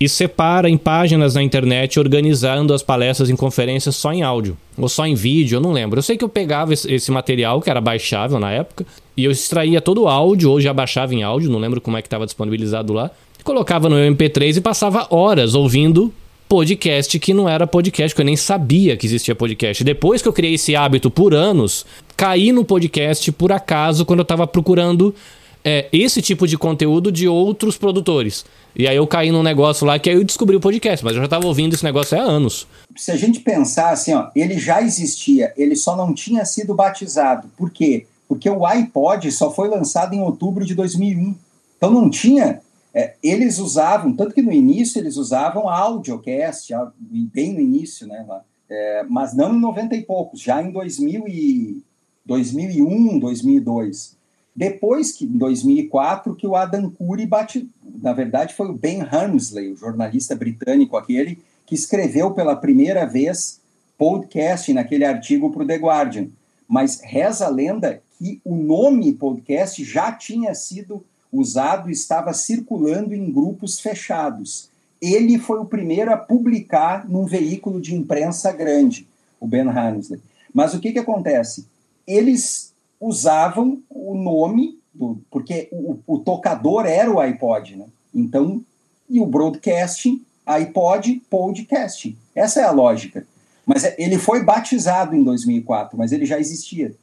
e 0.00 0.08
separa 0.08 0.68
em 0.68 0.76
páginas 0.76 1.34
na 1.34 1.42
internet, 1.42 1.98
organizando 1.98 2.72
as 2.72 2.82
palestras 2.82 3.30
em 3.30 3.36
conferências 3.36 3.96
só 3.96 4.12
em 4.12 4.22
áudio, 4.22 4.56
ou 4.76 4.88
só 4.88 5.06
em 5.06 5.14
vídeo, 5.14 5.56
eu 5.56 5.60
não 5.60 5.72
lembro. 5.72 5.98
Eu 5.98 6.02
sei 6.02 6.16
que 6.16 6.24
eu 6.24 6.28
pegava 6.28 6.72
esse 6.72 7.10
material, 7.10 7.60
que 7.60 7.70
era 7.70 7.80
baixável 7.80 8.38
na 8.38 8.52
época, 8.52 8.86
e 9.16 9.24
eu 9.24 9.30
extraía 9.30 9.80
todo 9.80 10.02
o 10.02 10.08
áudio, 10.08 10.50
ou 10.50 10.60
já 10.60 10.72
baixava 10.72 11.14
em 11.14 11.22
áudio, 11.22 11.50
não 11.50 11.58
lembro 11.58 11.80
como 11.80 11.96
é 11.96 12.02
que 12.02 12.06
estava 12.06 12.24
disponibilizado 12.24 12.92
lá, 12.92 13.10
colocava 13.42 13.88
no 13.88 13.96
MP3 13.96 14.56
e 14.56 14.60
passava 14.60 15.06
horas 15.10 15.54
ouvindo 15.54 16.12
podcast 16.48 17.18
que 17.18 17.34
não 17.34 17.48
era 17.48 17.66
podcast, 17.66 18.14
que 18.14 18.20
eu 18.20 18.24
nem 18.24 18.36
sabia 18.36 18.96
que 18.96 19.06
existia 19.06 19.34
podcast. 19.34 19.84
Depois 19.84 20.22
que 20.22 20.28
eu 20.28 20.32
criei 20.32 20.54
esse 20.54 20.74
hábito 20.74 21.10
por 21.10 21.34
anos, 21.34 21.84
caí 22.16 22.52
no 22.52 22.64
podcast 22.64 23.30
por 23.32 23.52
acaso 23.52 24.06
quando 24.06 24.20
eu 24.20 24.22
estava 24.22 24.46
procurando 24.46 25.14
é, 25.62 25.86
esse 25.92 26.22
tipo 26.22 26.46
de 26.46 26.56
conteúdo 26.56 27.12
de 27.12 27.28
outros 27.28 27.76
produtores. 27.76 28.46
E 28.74 28.88
aí 28.88 28.96
eu 28.96 29.06
caí 29.06 29.30
num 29.30 29.42
negócio 29.42 29.86
lá 29.86 29.98
que 29.98 30.08
aí 30.08 30.16
eu 30.16 30.24
descobri 30.24 30.56
o 30.56 30.60
podcast, 30.60 31.04
mas 31.04 31.14
eu 31.14 31.20
já 31.20 31.26
estava 31.26 31.46
ouvindo 31.46 31.74
esse 31.74 31.84
negócio 31.84 32.18
há 32.18 32.22
anos. 32.22 32.66
Se 32.96 33.10
a 33.12 33.16
gente 33.16 33.40
pensar 33.40 33.90
assim, 33.90 34.14
ó, 34.14 34.28
ele 34.34 34.58
já 34.58 34.80
existia, 34.80 35.52
ele 35.56 35.76
só 35.76 35.94
não 35.94 36.14
tinha 36.14 36.44
sido 36.46 36.74
batizado. 36.74 37.48
Por 37.58 37.70
quê? 37.70 38.06
Porque 38.26 38.48
o 38.48 38.64
iPod 38.64 39.30
só 39.32 39.50
foi 39.50 39.68
lançado 39.68 40.14
em 40.14 40.22
outubro 40.22 40.64
de 40.64 40.74
2001. 40.74 41.34
Então 41.76 41.90
não 41.90 42.08
tinha 42.08 42.60
é, 42.98 43.14
eles 43.22 43.60
usavam, 43.60 44.12
tanto 44.12 44.34
que 44.34 44.42
no 44.42 44.50
início 44.50 44.98
eles 44.98 45.16
usavam 45.16 45.68
audiocast, 45.68 46.72
bem 47.00 47.54
no 47.54 47.60
início, 47.60 48.08
né? 48.08 48.26
É, 48.68 49.04
mas 49.08 49.32
não 49.32 49.54
em 49.54 49.60
90 49.60 49.94
e 49.94 50.02
poucos, 50.02 50.40
já 50.40 50.60
em 50.60 50.72
2000 50.72 51.28
e, 51.28 51.80
2001, 52.26 53.20
2002. 53.20 54.16
Depois 54.54 55.12
que, 55.12 55.26
em 55.26 55.38
2004, 55.38 56.34
que 56.34 56.44
o 56.44 56.56
Adam 56.56 56.90
Curry 56.90 57.24
bate, 57.24 57.70
na 58.02 58.12
verdade 58.12 58.54
foi 58.54 58.68
o 58.68 58.74
Ben 58.74 59.02
Hamsley, 59.02 59.70
o 59.70 59.76
jornalista 59.76 60.34
britânico 60.34 60.96
aquele, 60.96 61.38
que 61.64 61.76
escreveu 61.76 62.32
pela 62.32 62.56
primeira 62.56 63.06
vez 63.06 63.60
podcast 63.96 64.72
naquele 64.72 65.04
artigo 65.04 65.52
para 65.52 65.62
o 65.62 65.66
The 65.66 65.76
Guardian. 65.76 66.26
Mas 66.66 67.00
reza 67.00 67.46
a 67.46 67.48
lenda 67.48 68.02
que 68.18 68.40
o 68.44 68.56
nome 68.56 69.12
podcast 69.12 69.84
já 69.84 70.10
tinha 70.10 70.52
sido 70.52 71.04
usado 71.32 71.90
estava 71.90 72.32
circulando 72.32 73.14
em 73.14 73.30
grupos 73.30 73.80
fechados. 73.80 74.68
Ele 75.00 75.38
foi 75.38 75.58
o 75.58 75.64
primeiro 75.64 76.12
a 76.12 76.16
publicar 76.16 77.08
num 77.08 77.24
veículo 77.24 77.80
de 77.80 77.94
imprensa 77.94 78.52
grande, 78.52 79.06
o 79.38 79.46
Ben 79.46 79.68
Hamsley. 79.68 80.20
Mas 80.52 80.74
o 80.74 80.80
que, 80.80 80.92
que 80.92 80.98
acontece? 80.98 81.66
Eles 82.06 82.72
usavam 83.00 83.80
o 83.88 84.14
nome, 84.14 84.78
do, 84.92 85.20
porque 85.30 85.68
o, 85.70 85.98
o, 86.06 86.18
tocador 86.18 86.86
era 86.86 87.10
o 87.10 87.20
iPod, 87.20 87.76
né? 87.76 87.86
Então, 88.12 88.64
e 89.08 89.20
o 89.20 89.26
broadcasting, 89.26 90.24
iPod, 90.44 91.22
podcast. 91.30 92.16
Essa 92.34 92.60
é 92.60 92.64
a 92.64 92.70
lógica. 92.70 93.26
Mas 93.64 93.84
é, 93.84 93.94
ele 93.98 94.18
foi 94.18 94.42
batizado 94.42 95.14
em 95.14 95.22
2004, 95.22 95.96
mas 95.96 96.10
ele 96.10 96.24
já 96.24 96.40
existia. 96.40 96.94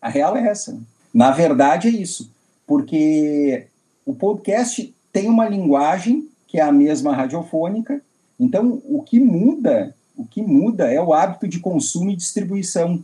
A 0.00 0.08
real 0.08 0.36
é 0.36 0.46
essa. 0.46 0.72
Né? 0.72 0.80
Na 1.12 1.30
verdade, 1.30 1.88
é 1.88 1.90
isso. 1.90 2.30
Porque 2.66 3.66
o 4.10 4.14
podcast 4.14 4.92
tem 5.12 5.28
uma 5.28 5.48
linguagem 5.48 6.28
que 6.48 6.58
é 6.58 6.62
a 6.62 6.72
mesma 6.72 7.14
radiofônica. 7.14 8.02
Então, 8.40 8.82
o 8.86 9.04
que 9.04 9.20
muda, 9.20 9.94
o 10.16 10.24
que 10.24 10.42
muda 10.42 10.92
é 10.92 11.00
o 11.00 11.12
hábito 11.12 11.46
de 11.46 11.60
consumo 11.60 12.10
e 12.10 12.16
distribuição. 12.16 13.00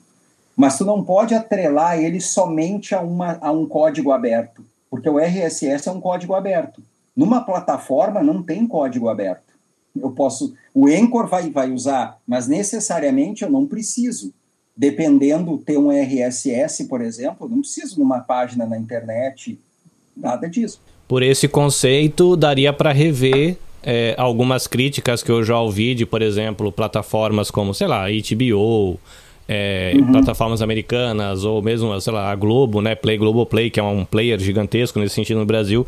Mas 0.56 0.76
tu 0.76 0.84
não 0.84 1.04
pode 1.04 1.32
atrelar 1.32 1.96
ele 1.96 2.20
somente 2.20 2.92
a, 2.92 3.00
uma, 3.00 3.38
a 3.40 3.52
um 3.52 3.66
código 3.66 4.10
aberto, 4.10 4.64
porque 4.90 5.08
o 5.08 5.20
RSS 5.20 5.88
é 5.88 5.92
um 5.92 6.00
código 6.00 6.34
aberto. 6.34 6.82
Numa 7.14 7.40
plataforma 7.40 8.20
não 8.20 8.42
tem 8.42 8.66
código 8.66 9.08
aberto. 9.08 9.54
Eu 9.94 10.10
posso, 10.10 10.54
o 10.74 10.88
Anchor 10.88 11.28
vai, 11.28 11.48
vai 11.50 11.70
usar, 11.70 12.18
mas 12.26 12.48
necessariamente 12.48 13.44
eu 13.44 13.50
não 13.50 13.64
preciso. 13.64 14.34
Dependendo 14.76 15.56
ter 15.56 15.78
um 15.78 15.92
RSS, 15.92 16.84
por 16.86 17.00
exemplo, 17.00 17.46
eu 17.46 17.50
não 17.50 17.60
preciso 17.60 18.00
numa 18.00 18.18
página 18.18 18.66
na 18.66 18.76
internet, 18.76 19.56
nada 20.16 20.48
disso. 20.48 20.80
Por 21.08 21.22
esse 21.22 21.46
conceito, 21.46 22.36
daria 22.36 22.72
para 22.72 22.92
rever 22.92 23.56
é, 23.82 24.14
algumas 24.18 24.66
críticas 24.66 25.22
que 25.22 25.30
eu 25.30 25.44
já 25.44 25.60
ouvi 25.60 25.94
de, 25.94 26.04
por 26.04 26.20
exemplo, 26.20 26.72
plataformas 26.72 27.50
como, 27.50 27.72
sei 27.72 27.86
lá, 27.86 28.06
HBO, 28.08 28.98
é, 29.48 29.92
uhum. 29.94 30.12
plataformas 30.12 30.60
americanas, 30.60 31.44
ou 31.44 31.62
mesmo, 31.62 31.98
sei 32.00 32.12
lá, 32.12 32.32
a 32.32 32.34
Globo, 32.34 32.82
né? 32.82 32.96
Play 32.96 33.16
Global 33.16 33.46
Play, 33.46 33.70
que 33.70 33.78
é 33.78 33.82
um 33.82 34.04
player 34.04 34.38
gigantesco 34.40 34.98
nesse 34.98 35.14
sentido 35.14 35.38
no 35.38 35.46
Brasil, 35.46 35.86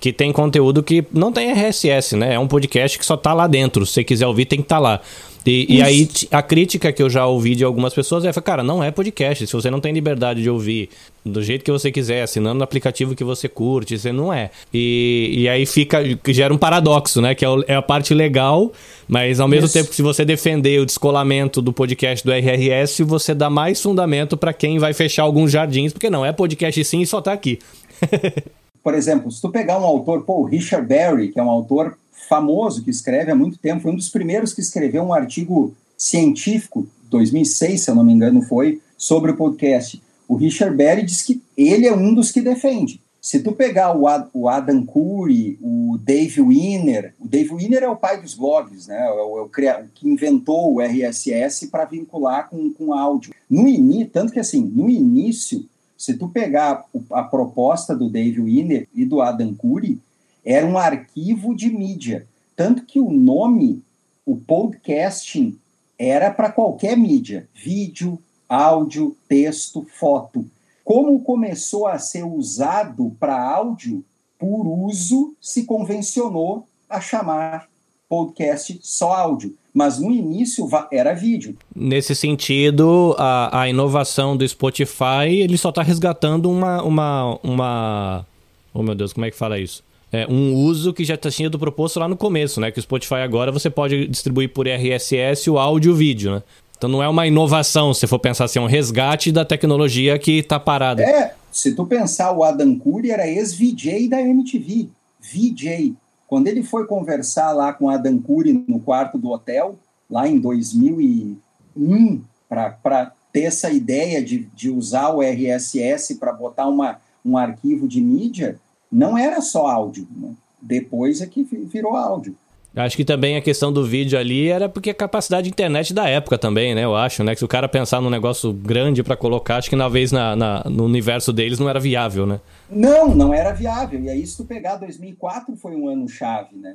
que 0.00 0.12
tem 0.12 0.32
conteúdo 0.32 0.82
que 0.82 1.04
não 1.12 1.30
tem 1.30 1.52
RSS, 1.52 2.16
né? 2.16 2.34
É 2.34 2.38
um 2.38 2.48
podcast 2.48 2.98
que 2.98 3.04
só 3.04 3.16
tá 3.16 3.34
lá 3.34 3.46
dentro. 3.46 3.84
Se 3.84 3.92
você 3.92 4.04
quiser 4.04 4.26
ouvir, 4.26 4.46
tem 4.46 4.60
que 4.60 4.64
estar 4.64 4.76
tá 4.76 4.80
lá. 4.80 5.00
E, 5.46 5.76
e, 5.76 5.82
aí, 5.82 6.08
a 6.30 6.42
crítica 6.42 6.90
que 6.90 7.02
eu 7.02 7.10
já 7.10 7.26
ouvi 7.26 7.54
de 7.54 7.64
algumas 7.64 7.92
pessoas 7.92 8.24
é: 8.24 8.32
cara, 8.32 8.62
não 8.62 8.82
é 8.82 8.90
podcast. 8.90 9.46
Se 9.46 9.52
você 9.52 9.70
não 9.70 9.78
tem 9.78 9.92
liberdade 9.92 10.42
de 10.42 10.48
ouvir 10.48 10.88
do 11.24 11.42
jeito 11.42 11.62
que 11.62 11.70
você 11.70 11.92
quiser, 11.92 12.22
assinando 12.22 12.58
no 12.58 12.64
aplicativo 12.64 13.14
que 13.14 13.22
você 13.22 13.48
curte, 13.48 13.98
você 13.98 14.10
não 14.10 14.32
é. 14.32 14.50
E, 14.72 15.34
e 15.36 15.48
aí 15.48 15.66
fica, 15.66 15.98
gera 16.28 16.52
um 16.52 16.58
paradoxo, 16.58 17.20
né? 17.20 17.34
Que 17.34 17.44
é, 17.44 17.48
é 17.68 17.74
a 17.76 17.82
parte 17.82 18.14
legal, 18.14 18.72
mas 19.06 19.38
ao 19.38 19.48
mesmo 19.48 19.66
Isso. 19.66 19.74
tempo 19.74 19.90
que 19.90 19.96
se 19.96 20.02
você 20.02 20.24
defender 20.24 20.80
o 20.80 20.86
descolamento 20.86 21.60
do 21.60 21.72
podcast 21.72 22.24
do 22.24 22.32
RRS, 22.32 23.02
você 23.02 23.34
dá 23.34 23.50
mais 23.50 23.82
fundamento 23.82 24.38
para 24.38 24.52
quem 24.52 24.78
vai 24.78 24.94
fechar 24.94 25.24
alguns 25.24 25.52
jardins, 25.52 25.92
porque 25.92 26.08
não 26.08 26.24
é 26.24 26.32
podcast 26.32 26.82
sim 26.84 27.02
e 27.02 27.06
só 27.06 27.20
tá 27.20 27.32
aqui. 27.32 27.58
Por 28.84 28.94
exemplo, 28.94 29.32
se 29.32 29.40
tu 29.40 29.50
pegar 29.50 29.80
um 29.80 29.84
autor, 29.84 30.24
pô, 30.24 30.42
o 30.42 30.44
Richard 30.44 30.86
Berry, 30.86 31.32
que 31.32 31.40
é 31.40 31.42
um 31.42 31.48
autor 31.48 31.96
famoso 32.28 32.84
que 32.84 32.90
escreve 32.90 33.30
há 33.30 33.34
muito 33.34 33.56
tempo, 33.58 33.80
foi 33.80 33.92
um 33.92 33.96
dos 33.96 34.10
primeiros 34.10 34.52
que 34.52 34.60
escreveu 34.60 35.02
um 35.02 35.14
artigo 35.14 35.74
científico, 35.96 36.86
2006, 37.08 37.80
se 37.80 37.90
eu 37.90 37.94
não 37.94 38.04
me 38.04 38.12
engano, 38.12 38.42
foi, 38.42 38.82
sobre 38.98 39.30
o 39.30 39.36
podcast. 39.36 40.02
O 40.28 40.36
Richard 40.36 40.76
Berry 40.76 41.02
diz 41.02 41.22
que 41.22 41.42
ele 41.56 41.86
é 41.86 41.96
um 41.96 42.12
dos 42.12 42.30
que 42.30 42.42
defende. 42.42 43.00
Se 43.22 43.40
tu 43.40 43.52
pegar 43.52 43.96
o, 43.96 44.06
Ad, 44.06 44.28
o 44.34 44.50
Adam 44.50 44.84
Curry, 44.84 45.58
o 45.62 45.96
Dave 45.98 46.42
Winner, 46.42 47.14
o 47.18 47.26
Dave 47.26 47.54
Winner 47.54 47.82
é 47.82 47.88
o 47.88 47.96
pai 47.96 48.20
dos 48.20 48.34
blogs, 48.34 48.86
né? 48.86 49.00
É 49.00 49.10
o, 49.10 49.38
é 49.38 49.40
o, 49.40 49.48
que 49.94 50.06
inventou 50.06 50.74
o 50.74 50.80
RSS 50.82 51.68
para 51.68 51.86
vincular 51.86 52.50
com, 52.50 52.70
com 52.70 52.92
áudio. 52.92 53.32
No 53.48 53.66
início, 53.66 54.10
tanto 54.12 54.30
que 54.30 54.40
assim, 54.40 54.62
no 54.62 54.90
início, 54.90 55.64
se 56.04 56.14
tu 56.14 56.28
pegar 56.28 56.84
a 57.10 57.22
proposta 57.22 57.96
do 57.96 58.10
Dave 58.10 58.40
Winner 58.40 58.86
e 58.94 59.04
do 59.04 59.22
Adam 59.22 59.54
Curry, 59.54 60.00
era 60.44 60.66
um 60.66 60.76
arquivo 60.76 61.54
de 61.54 61.70
mídia. 61.70 62.26
Tanto 62.54 62.84
que 62.84 63.00
o 63.00 63.10
nome, 63.10 63.82
o 64.26 64.36
podcasting, 64.36 65.58
era 65.98 66.30
para 66.30 66.52
qualquer 66.52 66.96
mídia: 66.96 67.48
vídeo, 67.54 68.18
áudio, 68.48 69.16
texto, 69.26 69.86
foto. 69.98 70.44
Como 70.84 71.20
começou 71.20 71.86
a 71.86 71.98
ser 71.98 72.24
usado 72.24 73.16
para 73.18 73.42
áudio, 73.42 74.04
por 74.38 74.66
uso 74.66 75.34
se 75.40 75.64
convencionou 75.64 76.66
a 76.88 77.00
chamar 77.00 77.68
podcast 78.08 78.78
só 78.82 79.12
áudio. 79.12 79.54
Mas 79.72 79.98
no 79.98 80.12
início 80.12 80.68
era 80.92 81.12
vídeo. 81.14 81.56
Nesse 81.74 82.14
sentido, 82.14 83.14
a, 83.18 83.62
a 83.62 83.68
inovação 83.68 84.36
do 84.36 84.46
Spotify, 84.46 85.28
ele 85.28 85.58
só 85.58 85.70
está 85.70 85.82
resgatando 85.82 86.48
uma, 86.48 86.80
uma, 86.82 87.38
uma. 87.42 88.26
Oh 88.72 88.82
meu 88.82 88.94
Deus, 88.94 89.12
como 89.12 89.26
é 89.26 89.30
que 89.30 89.36
fala 89.36 89.58
isso? 89.58 89.82
é, 90.14 90.28
um 90.30 90.54
uso 90.54 90.92
que 90.92 91.04
já 91.04 91.14
está 91.14 91.28
sendo 91.28 91.58
proposto 91.58 91.98
lá 91.98 92.08
no 92.08 92.16
começo, 92.16 92.60
né? 92.60 92.70
Que 92.70 92.78
o 92.78 92.82
Spotify 92.82 93.16
agora 93.16 93.50
você 93.50 93.68
pode 93.68 94.06
distribuir 94.06 94.48
por 94.52 94.68
RSS 94.68 95.50
o 95.50 95.58
áudio 95.58 95.90
e 95.90 95.92
o 95.92 95.96
vídeo, 95.96 96.30
né? 96.36 96.42
Então 96.76 96.88
não 96.88 97.02
é 97.02 97.08
uma 97.08 97.26
inovação, 97.26 97.92
se 97.92 98.06
for 98.06 98.20
pensar 98.20 98.44
assim, 98.44 98.60
é 98.60 98.62
um 98.62 98.66
resgate 98.66 99.32
da 99.32 99.44
tecnologia 99.44 100.16
que 100.16 100.38
está 100.38 100.60
parada. 100.60 101.02
É, 101.02 101.34
se 101.50 101.74
tu 101.74 101.84
pensar, 101.84 102.30
o 102.30 102.44
Adam 102.44 102.78
Curry 102.78 103.10
era 103.10 103.26
ex-VJ 103.26 104.08
da 104.08 104.20
MTV. 104.20 104.88
VJ. 105.20 105.94
Quando 106.34 106.48
ele 106.48 106.64
foi 106.64 106.84
conversar 106.84 107.52
lá 107.52 107.72
com 107.72 107.84
o 107.84 107.88
Adam 107.88 108.18
Curry 108.18 108.64
no 108.66 108.80
quarto 108.80 109.16
do 109.16 109.30
hotel, 109.30 109.78
lá 110.10 110.26
em 110.26 110.40
2001, 110.40 112.20
para 112.48 113.12
ter 113.32 113.42
essa 113.42 113.70
ideia 113.70 114.20
de, 114.20 114.40
de 114.52 114.68
usar 114.68 115.10
o 115.10 115.22
RSS 115.22 116.16
para 116.16 116.32
botar 116.32 116.66
uma, 116.66 116.98
um 117.24 117.38
arquivo 117.38 117.86
de 117.86 118.00
mídia, 118.00 118.58
não 118.90 119.16
era 119.16 119.40
só 119.40 119.68
áudio. 119.68 120.08
Né? 120.10 120.34
Depois 120.60 121.20
é 121.20 121.26
que 121.28 121.44
virou 121.44 121.94
áudio. 121.94 122.36
Acho 122.76 122.96
que 122.96 123.04
também 123.04 123.36
a 123.36 123.40
questão 123.40 123.72
do 123.72 123.86
vídeo 123.86 124.18
ali 124.18 124.48
era 124.48 124.68
porque 124.68 124.90
a 124.90 124.94
capacidade 124.94 125.44
de 125.44 125.50
internet 125.50 125.94
da 125.94 126.08
época 126.08 126.36
também, 126.36 126.74
né? 126.74 126.84
Eu 126.84 126.96
acho, 126.96 127.22
né? 127.22 127.32
Que 127.32 127.38
se 127.38 127.44
o 127.44 127.48
cara 127.48 127.68
pensar 127.68 128.00
num 128.00 128.10
negócio 128.10 128.52
grande 128.52 129.02
para 129.02 129.16
colocar, 129.16 129.58
acho 129.58 129.70
que 129.70 129.76
na 129.76 129.88
vez 129.88 130.10
na, 130.10 130.34
na, 130.34 130.64
no 130.64 130.84
universo 130.84 131.32
deles 131.32 131.60
não 131.60 131.68
era 131.68 131.78
viável, 131.78 132.26
né? 132.26 132.40
Não, 132.68 133.14
não 133.14 133.32
era 133.32 133.52
viável. 133.52 134.00
E 134.00 134.10
aí, 134.10 134.26
se 134.26 134.36
tu 134.36 134.44
pegar 134.44 134.76
2004, 134.76 135.56
foi 135.56 135.76
um 135.76 135.88
ano 135.88 136.08
chave, 136.08 136.56
né? 136.56 136.74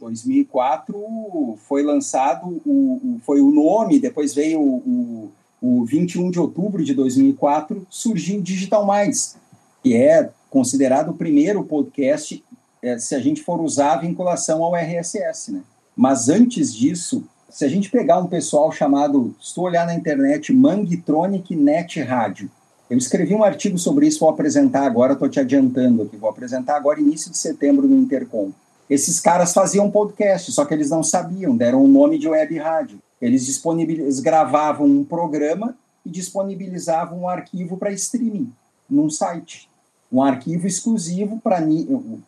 2004 0.00 1.58
foi 1.68 1.82
lançado, 1.82 2.62
o, 2.64 2.70
o 2.70 3.20
foi 3.22 3.40
o 3.40 3.50
nome, 3.50 3.98
depois 3.98 4.34
veio 4.34 4.58
o, 4.60 5.30
o, 5.60 5.80
o 5.80 5.84
21 5.84 6.30
de 6.30 6.40
outubro 6.40 6.82
de 6.82 6.94
2004, 6.94 7.86
surgiu 7.90 8.38
o 8.38 8.42
Digital 8.42 8.86
Mais, 8.86 9.36
que 9.82 9.94
é 9.94 10.30
considerado 10.48 11.10
o 11.10 11.14
primeiro 11.14 11.62
podcast 11.62 12.42
é, 12.82 12.98
se 12.98 13.14
a 13.14 13.20
gente 13.20 13.42
for 13.42 13.60
usar 13.60 13.94
a 13.94 13.98
vinculação 13.98 14.62
ao 14.62 14.74
RSS, 14.74 15.52
né? 15.52 15.62
Mas 15.96 16.28
antes 16.28 16.74
disso, 16.74 17.24
se 17.48 17.64
a 17.64 17.68
gente 17.68 17.90
pegar 17.90 18.18
um 18.18 18.26
pessoal 18.26 18.70
chamado, 18.70 19.34
estou 19.40 19.64
olhar 19.64 19.86
na 19.86 19.94
internet, 19.94 20.52
Mangitronic 20.52 21.56
Net 21.56 22.02
Rádio, 22.02 22.50
eu 22.88 22.96
escrevi 22.98 23.34
um 23.34 23.42
artigo 23.42 23.78
sobre 23.78 24.06
isso, 24.06 24.20
vou 24.20 24.28
apresentar 24.28 24.86
agora, 24.86 25.14
estou 25.14 25.28
te 25.28 25.40
adiantando 25.40 26.02
aqui, 26.02 26.16
vou 26.16 26.30
apresentar 26.30 26.76
agora 26.76 27.00
início 27.00 27.30
de 27.30 27.38
setembro 27.38 27.88
no 27.88 27.96
Intercom. 27.96 28.52
Esses 28.88 29.18
caras 29.18 29.52
faziam 29.52 29.90
podcast, 29.90 30.52
só 30.52 30.64
que 30.64 30.72
eles 30.72 30.90
não 30.90 31.02
sabiam, 31.02 31.56
deram 31.56 31.82
o 31.82 31.88
nome 31.88 32.18
de 32.18 32.28
web 32.28 32.56
rádio. 32.58 33.00
Eles 33.20 33.44
disponibilizavam, 33.44 34.22
gravavam 34.22 34.86
um 34.86 35.04
programa 35.04 35.76
e 36.04 36.10
disponibilizavam 36.10 37.22
um 37.22 37.28
arquivo 37.28 37.76
para 37.76 37.90
streaming 37.90 38.52
num 38.88 39.10
site 39.10 39.68
um 40.10 40.22
arquivo 40.22 40.66
exclusivo 40.66 41.40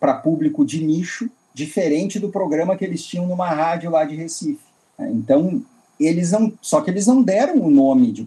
para 0.01 0.15
público 0.15 0.65
de 0.65 0.85
nicho, 0.85 1.31
diferente 1.55 2.19
do 2.19 2.29
programa 2.29 2.77
que 2.77 2.85
eles 2.85 3.05
tinham 3.05 3.27
numa 3.27 3.51
rádio 3.51 3.91
lá 3.91 4.05
de 4.05 4.15
Recife. 4.17 4.61
Então, 4.99 5.63
eles 5.99 6.33
não. 6.33 6.53
Só 6.61 6.81
que 6.81 6.91
eles 6.91 7.07
não 7.07 7.23
deram 7.23 7.61
o 7.61 7.71
nome 7.71 8.13
de. 8.13 8.27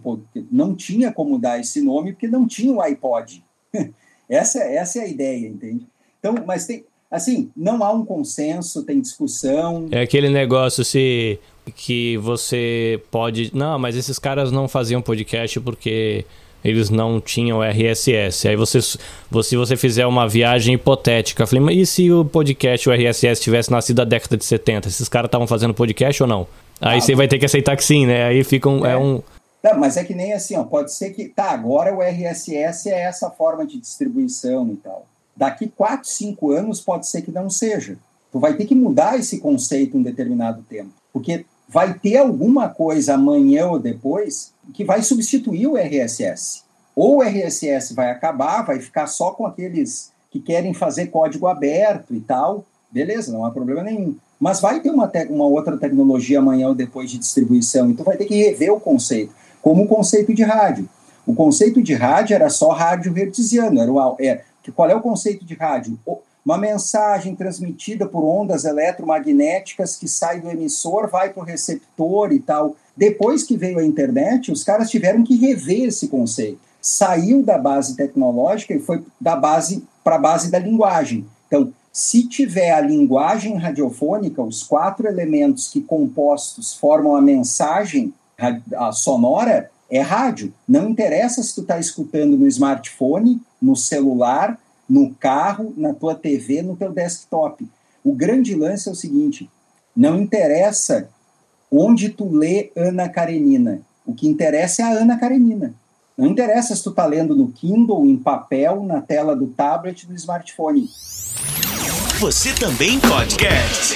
Não 0.50 0.74
tinha 0.74 1.12
como 1.12 1.38
dar 1.38 1.58
esse 1.58 1.80
nome, 1.80 2.12
porque 2.12 2.28
não 2.28 2.46
tinha 2.46 2.72
o 2.72 2.80
iPod. 2.80 3.42
essa, 4.28 4.58
essa 4.60 4.98
é 4.98 5.02
a 5.02 5.08
ideia, 5.08 5.48
entende? 5.48 5.86
Então, 6.18 6.34
mas 6.46 6.66
tem. 6.66 6.84
Assim, 7.10 7.50
não 7.54 7.84
há 7.84 7.92
um 7.92 8.06
consenso, 8.06 8.84
tem 8.84 8.98
discussão. 8.98 9.86
É 9.90 10.00
aquele 10.00 10.30
negócio 10.30 10.82
se 10.82 11.38
que 11.76 12.16
você 12.16 13.02
pode. 13.10 13.54
Não, 13.54 13.78
mas 13.78 13.96
esses 13.96 14.18
caras 14.18 14.50
não 14.50 14.66
faziam 14.66 15.02
podcast 15.02 15.60
porque 15.60 16.24
eles 16.64 16.90
não 16.90 17.20
tinham 17.20 17.62
RSS. 17.62 18.48
Aí 18.48 18.56
você, 18.56 18.80
se 18.80 19.56
você 19.56 19.76
fizer 19.76 20.06
uma 20.06 20.28
viagem 20.28 20.74
hipotética, 20.74 21.42
eu 21.42 21.46
falei, 21.46 21.64
mas 21.64 21.76
e 21.76 21.86
se 21.86 22.12
o 22.12 22.24
podcast, 22.24 22.88
o 22.88 22.92
RSS, 22.92 23.40
tivesse 23.40 23.70
nascido 23.70 23.98
na 23.98 24.04
década 24.04 24.36
de 24.36 24.44
70? 24.44 24.88
Esses 24.88 25.08
caras 25.08 25.28
estavam 25.28 25.46
fazendo 25.46 25.74
podcast 25.74 26.22
ou 26.22 26.28
não? 26.28 26.46
Aí 26.80 26.98
ah, 26.98 27.00
você 27.00 27.14
vai 27.14 27.28
ter 27.28 27.38
que 27.38 27.46
aceitar 27.46 27.76
que 27.76 27.84
sim, 27.84 28.06
né? 28.06 28.24
Aí 28.24 28.42
fica 28.44 28.68
um. 28.68 28.84
É. 28.84 28.92
é 28.92 28.96
um... 28.96 29.22
Não, 29.62 29.78
mas 29.78 29.96
é 29.96 30.02
que 30.02 30.14
nem 30.14 30.32
assim, 30.32 30.56
ó, 30.56 30.64
pode 30.64 30.92
ser 30.92 31.10
que. 31.10 31.28
Tá, 31.28 31.50
agora 31.50 31.94
o 31.94 32.02
RSS 32.02 32.90
é 32.90 33.02
essa 33.02 33.30
forma 33.30 33.64
de 33.64 33.78
distribuição 33.78 34.68
e 34.72 34.76
tal. 34.76 35.06
Daqui 35.36 35.68
4, 35.68 36.08
5 36.08 36.50
anos 36.50 36.80
pode 36.80 37.06
ser 37.06 37.22
que 37.22 37.30
não 37.30 37.48
seja. 37.48 37.96
Tu 38.32 38.38
vai 38.40 38.54
ter 38.54 38.64
que 38.64 38.74
mudar 38.74 39.18
esse 39.18 39.38
conceito 39.38 39.96
em 39.96 40.00
um 40.00 40.02
determinado 40.02 40.62
tempo. 40.68 40.90
Porque 41.12 41.44
vai 41.68 41.94
ter 41.94 42.16
alguma 42.16 42.68
coisa 42.68 43.14
amanhã 43.14 43.68
ou 43.68 43.78
depois 43.78 44.51
que 44.72 44.84
vai 44.84 45.02
substituir 45.02 45.66
o 45.66 45.76
RSS. 45.76 46.62
ou 46.94 47.16
o 47.16 47.22
RSS 47.22 47.94
vai 47.94 48.10
acabar, 48.10 48.62
vai 48.62 48.78
ficar 48.78 49.06
só 49.06 49.30
com 49.30 49.46
aqueles 49.46 50.12
que 50.30 50.40
querem 50.40 50.72
fazer 50.74 51.06
código 51.06 51.46
aberto 51.46 52.14
e 52.14 52.20
tal, 52.20 52.64
beleza, 52.90 53.32
não 53.32 53.44
há 53.44 53.50
problema 53.50 53.82
nenhum. 53.82 54.16
Mas 54.38 54.60
vai 54.60 54.80
ter 54.80 54.90
uma, 54.90 55.10
uma 55.30 55.46
outra 55.46 55.76
tecnologia 55.76 56.38
amanhã 56.38 56.68
ou 56.68 56.74
depois 56.74 57.10
de 57.10 57.18
distribuição, 57.18 57.90
então 57.90 58.04
vai 58.04 58.16
ter 58.16 58.24
que 58.24 58.34
rever 58.34 58.72
o 58.72 58.80
conceito, 58.80 59.32
como 59.60 59.84
o 59.84 59.88
conceito 59.88 60.34
de 60.34 60.42
rádio. 60.42 60.88
O 61.26 61.34
conceito 61.34 61.80
de 61.80 61.94
rádio 61.94 62.34
era 62.34 62.50
só 62.50 62.70
rádio 62.70 63.16
hertziano, 63.16 63.80
era 63.80 63.92
o, 63.92 64.16
é, 64.20 64.42
qual 64.74 64.90
é 64.90 64.94
o 64.94 65.00
conceito 65.00 65.44
de 65.44 65.54
rádio? 65.54 65.98
Uma 66.44 66.58
mensagem 66.58 67.36
transmitida 67.36 68.04
por 68.06 68.24
ondas 68.24 68.64
eletromagnéticas 68.64 69.96
que 69.96 70.08
sai 70.08 70.40
do 70.40 70.50
emissor, 70.50 71.08
vai 71.08 71.30
para 71.30 71.42
o 71.42 71.46
receptor 71.46 72.32
e 72.32 72.40
tal. 72.40 72.74
Depois 72.96 73.42
que 73.42 73.56
veio 73.56 73.78
a 73.78 73.84
internet, 73.84 74.52
os 74.52 74.62
caras 74.62 74.90
tiveram 74.90 75.24
que 75.24 75.36
rever 75.36 75.88
esse 75.88 76.08
conceito. 76.08 76.60
Saiu 76.80 77.42
da 77.42 77.58
base 77.58 77.96
tecnológica 77.96 78.74
e 78.74 78.80
foi 78.80 79.02
da 79.20 79.36
base 79.36 79.84
para 80.02 80.16
a 80.16 80.18
base 80.18 80.50
da 80.50 80.58
linguagem. 80.58 81.24
Então, 81.46 81.72
se 81.92 82.26
tiver 82.26 82.72
a 82.72 82.80
linguagem 82.80 83.56
radiofônica, 83.56 84.42
os 84.42 84.62
quatro 84.62 85.06
elementos 85.06 85.68
que 85.68 85.80
compostos 85.80 86.74
formam 86.74 87.14
a 87.14 87.20
mensagem 87.20 88.12
a 88.76 88.92
sonora, 88.92 89.70
é 89.90 90.00
rádio. 90.00 90.52
Não 90.66 90.88
interessa 90.88 91.42
se 91.42 91.54
tu 91.54 91.60
está 91.60 91.78
escutando 91.78 92.36
no 92.36 92.48
smartphone, 92.48 93.40
no 93.60 93.76
celular, 93.76 94.58
no 94.88 95.14
carro, 95.14 95.72
na 95.76 95.92
tua 95.92 96.14
TV, 96.14 96.62
no 96.62 96.76
teu 96.76 96.90
desktop. 96.90 97.68
O 98.02 98.12
grande 98.12 98.54
lance 98.54 98.88
é 98.88 98.92
o 98.92 98.96
seguinte: 98.96 99.48
não 99.94 100.20
interessa 100.20 101.08
onde 101.72 102.10
tu 102.10 102.28
lê 102.36 102.70
Ana 102.76 103.08
Karenina. 103.08 103.80
O 104.04 104.12
que 104.12 104.28
interessa 104.28 104.82
é 104.82 104.84
a 104.84 104.90
Ana 104.90 105.18
Karenina. 105.18 105.74
Não 106.18 106.26
interessa 106.26 106.76
se 106.76 106.82
tu 106.82 106.90
está 106.90 107.06
lendo 107.06 107.34
no 107.34 107.48
Kindle, 107.50 108.04
em 108.04 108.16
papel, 108.16 108.84
na 108.84 109.00
tela 109.00 109.34
do 109.34 109.46
tablet, 109.46 110.06
do 110.06 110.14
smartphone. 110.14 110.86
Você 112.20 112.52
também 112.54 113.00
podcast. 113.00 113.94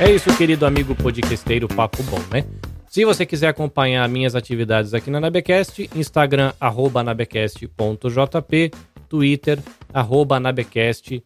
É 0.00 0.10
isso, 0.10 0.34
querido 0.36 0.64
amigo 0.64 0.94
podcasteiro 0.94 1.66
Papo 1.66 2.02
Bom, 2.04 2.20
né? 2.32 2.44
Se 2.88 3.04
você 3.04 3.26
quiser 3.26 3.48
acompanhar 3.48 4.08
minhas 4.08 4.34
atividades 4.34 4.94
aqui 4.94 5.10
na 5.10 5.20
Nabecast, 5.20 5.90
Instagram, 5.94 6.52
arroba 6.60 7.02
nabecast.jp, 7.02 8.70
Twitter, 9.08 9.58
arroba 9.92 10.40
nabecastjp. 10.40 11.22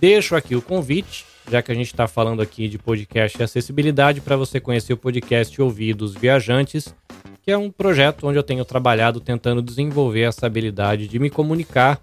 Deixo 0.00 0.34
aqui 0.34 0.56
o 0.56 0.62
convite, 0.62 1.24
já 1.50 1.62
que 1.62 1.72
a 1.72 1.74
gente 1.74 1.86
está 1.86 2.06
falando 2.06 2.42
aqui 2.42 2.68
de 2.68 2.78
podcast 2.78 3.38
e 3.38 3.42
acessibilidade, 3.42 4.20
para 4.20 4.36
você 4.36 4.60
conhecer 4.60 4.92
o 4.92 4.96
podcast 4.96 5.60
Ouvidos 5.60 6.14
Viajantes, 6.14 6.94
que 7.42 7.50
é 7.50 7.58
um 7.58 7.70
projeto 7.70 8.26
onde 8.26 8.38
eu 8.38 8.42
tenho 8.42 8.64
trabalhado 8.64 9.20
tentando 9.20 9.60
desenvolver 9.60 10.22
essa 10.22 10.46
habilidade 10.46 11.08
de 11.08 11.18
me 11.18 11.28
comunicar 11.28 12.00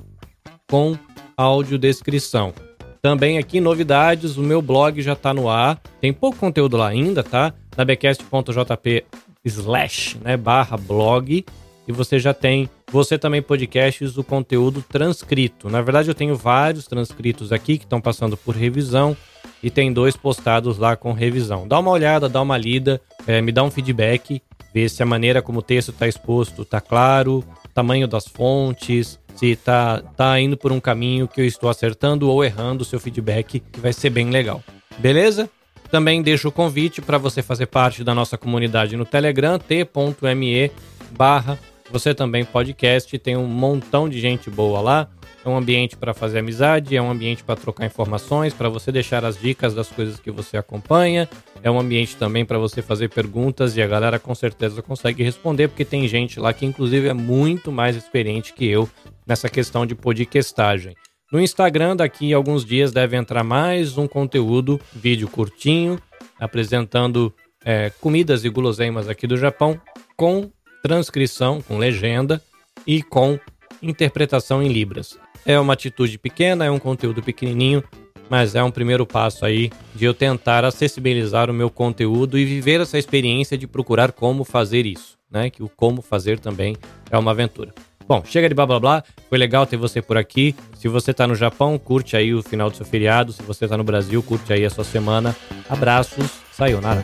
com 0.69 0.97
audiodescrição. 1.35 2.53
Também 3.01 3.37
aqui 3.37 3.61
novidades, 3.61 4.35
o 4.35 4.43
meu 4.43 4.61
blog 4.61 5.01
já 5.01 5.13
está 5.13 5.33
no 5.33 5.49
ar, 5.49 5.81
tem 6.01 6.11
pouco 6.11 6.37
conteúdo 6.37 6.75
lá 6.75 6.89
ainda, 6.89 7.23
tá? 7.23 7.53
nabecast.jp 7.77 9.05
slash, 9.45 10.17
né, 10.21 10.35
barra 10.35 10.75
blog, 10.75 11.45
e 11.87 11.91
você 11.91 12.19
já 12.19 12.33
tem, 12.33 12.69
você 12.91 13.17
também 13.17 13.41
podcasts, 13.41 14.17
o 14.17 14.23
conteúdo 14.23 14.83
transcrito. 14.83 15.69
Na 15.69 15.81
verdade, 15.81 16.09
eu 16.09 16.13
tenho 16.13 16.35
vários 16.35 16.85
transcritos 16.85 17.53
aqui 17.53 17.77
que 17.77 17.85
estão 17.85 18.01
passando 18.01 18.35
por 18.35 18.53
revisão 18.53 19.15
e 19.61 19.69
tem 19.69 19.91
dois 19.91 20.15
postados 20.15 20.77
lá 20.77 20.95
com 20.95 21.13
revisão. 21.13 21.67
Dá 21.67 21.79
uma 21.79 21.91
olhada, 21.91 22.29
dá 22.29 22.41
uma 22.41 22.57
lida, 22.57 23.01
é, 23.27 23.41
me 23.41 23.51
dá 23.51 23.63
um 23.63 23.71
feedback, 23.71 24.41
vê 24.73 24.87
se 24.87 25.01
a 25.03 25.05
maneira 25.05 25.41
como 25.41 25.59
o 25.59 25.63
texto 25.63 25.91
está 25.91 26.07
exposto 26.07 26.61
está 26.61 26.79
claro, 26.79 27.43
tamanho 27.73 28.07
das 28.07 28.27
fontes, 28.27 29.17
se 29.35 29.55
tá, 29.55 30.01
tá 30.17 30.37
indo 30.39 30.57
por 30.57 30.71
um 30.71 30.81
caminho 30.81 31.29
que 31.29 31.39
eu 31.39 31.45
estou 31.45 31.69
acertando 31.69 32.29
ou 32.29 32.43
errando 32.43 32.81
o 32.81 32.85
seu 32.85 32.99
feedback, 32.99 33.59
que 33.59 33.79
vai 33.79 33.93
ser 33.93 34.09
bem 34.09 34.29
legal. 34.29 34.61
Beleza? 34.97 35.49
Também 35.89 36.21
deixo 36.21 36.49
o 36.49 36.51
convite 36.51 37.01
para 37.01 37.17
você 37.17 37.41
fazer 37.41 37.67
parte 37.67 38.03
da 38.03 38.13
nossa 38.13 38.37
comunidade 38.37 38.97
no 38.97 39.05
Telegram, 39.05 39.57
t.me 39.57 40.71
barra 41.11 41.57
você 41.91 42.13
também 42.13 42.45
podcast, 42.45 43.17
tem 43.17 43.35
um 43.35 43.45
montão 43.45 44.07
de 44.07 44.19
gente 44.19 44.49
boa 44.49 44.81
lá. 44.81 45.09
É 45.43 45.47
um 45.47 45.55
ambiente 45.55 45.95
para 45.95 46.13
fazer 46.13 46.39
amizade, 46.39 46.95
é 46.95 47.01
um 47.01 47.09
ambiente 47.09 47.43
para 47.43 47.55
trocar 47.55 47.85
informações, 47.85 48.53
para 48.53 48.67
você 48.67 48.91
deixar 48.91 49.23
as 49.23 49.39
dicas 49.39 49.73
das 49.73 49.87
coisas 49.89 50.19
que 50.19 50.29
você 50.29 50.57
acompanha. 50.57 51.29
É 51.63 51.71
um 51.71 51.79
ambiente 51.79 52.17
também 52.17 52.45
para 52.45 52.57
você 52.57 52.81
fazer 52.81 53.09
perguntas 53.09 53.75
e 53.77 53.81
a 53.81 53.87
galera 53.87 54.19
com 54.19 54.35
certeza 54.35 54.81
consegue 54.81 55.23
responder, 55.23 55.69
porque 55.69 55.85
tem 55.85 56.07
gente 56.07 56.39
lá 56.39 56.51
que 56.53 56.65
inclusive 56.65 57.07
é 57.07 57.13
muito 57.13 57.71
mais 57.71 57.95
experiente 57.95 58.53
que 58.53 58.65
eu 58.65 58.89
nessa 59.25 59.49
questão 59.49 59.85
de 59.85 59.95
podcastagem. 59.95 60.93
No 61.31 61.39
Instagram, 61.39 61.95
daqui 61.95 62.33
a 62.33 62.37
alguns 62.37 62.65
dias, 62.65 62.91
deve 62.91 63.15
entrar 63.15 63.43
mais 63.43 63.97
um 63.97 64.07
conteúdo, 64.07 64.79
vídeo 64.91 65.27
curtinho, 65.27 66.01
apresentando 66.39 67.33
é, 67.63 67.91
comidas 68.01 68.43
e 68.43 68.49
guloseimas 68.49 69.07
aqui 69.07 69.27
do 69.27 69.37
Japão, 69.37 69.79
com 70.17 70.49
transcrição, 70.81 71.61
com 71.61 71.77
legenda 71.77 72.41
e 72.85 73.01
com 73.01 73.39
interpretação 73.81 74.61
em 74.61 74.69
Libras. 74.69 75.17
É 75.45 75.59
uma 75.59 75.73
atitude 75.73 76.17
pequena, 76.17 76.65
é 76.65 76.71
um 76.71 76.79
conteúdo 76.79 77.23
pequenininho, 77.23 77.83
mas 78.29 78.55
é 78.55 78.63
um 78.63 78.71
primeiro 78.71 79.05
passo 79.05 79.45
aí 79.45 79.71
de 79.95 80.05
eu 80.05 80.13
tentar 80.13 80.63
acessibilizar 80.63 81.49
o 81.49 81.53
meu 81.53 81.69
conteúdo 81.69 82.37
e 82.37 82.45
viver 82.45 82.79
essa 82.81 82.97
experiência 82.97 83.57
de 83.57 83.65
procurar 83.65 84.11
como 84.11 84.43
fazer 84.43 84.85
isso, 84.85 85.17
né? 85.31 85.49
Que 85.49 85.63
o 85.63 85.69
como 85.69 86.01
fazer 86.01 86.39
também 86.39 86.77
é 87.09 87.17
uma 87.17 87.31
aventura. 87.31 87.73
Bom, 88.07 88.23
chega 88.25 88.49
de 88.49 88.55
blá 88.55 88.65
blá 88.65 88.79
blá. 88.79 89.03
Foi 89.29 89.37
legal 89.37 89.67
ter 89.67 89.77
você 89.77 90.01
por 90.01 90.17
aqui. 90.17 90.55
Se 90.75 90.87
você 90.87 91.13
tá 91.13 91.27
no 91.27 91.35
Japão, 91.35 91.77
curte 91.77 92.17
aí 92.17 92.33
o 92.33 92.41
final 92.41 92.69
do 92.69 92.75
seu 92.75 92.85
feriado. 92.85 93.31
Se 93.31 93.43
você 93.43 93.67
tá 93.67 93.77
no 93.77 93.83
Brasil, 93.83 94.23
curte 94.23 94.51
aí 94.51 94.65
a 94.65 94.69
sua 94.69 94.83
semana. 94.83 95.35
Abraços. 95.69 96.39
Sayonara. 96.51 97.03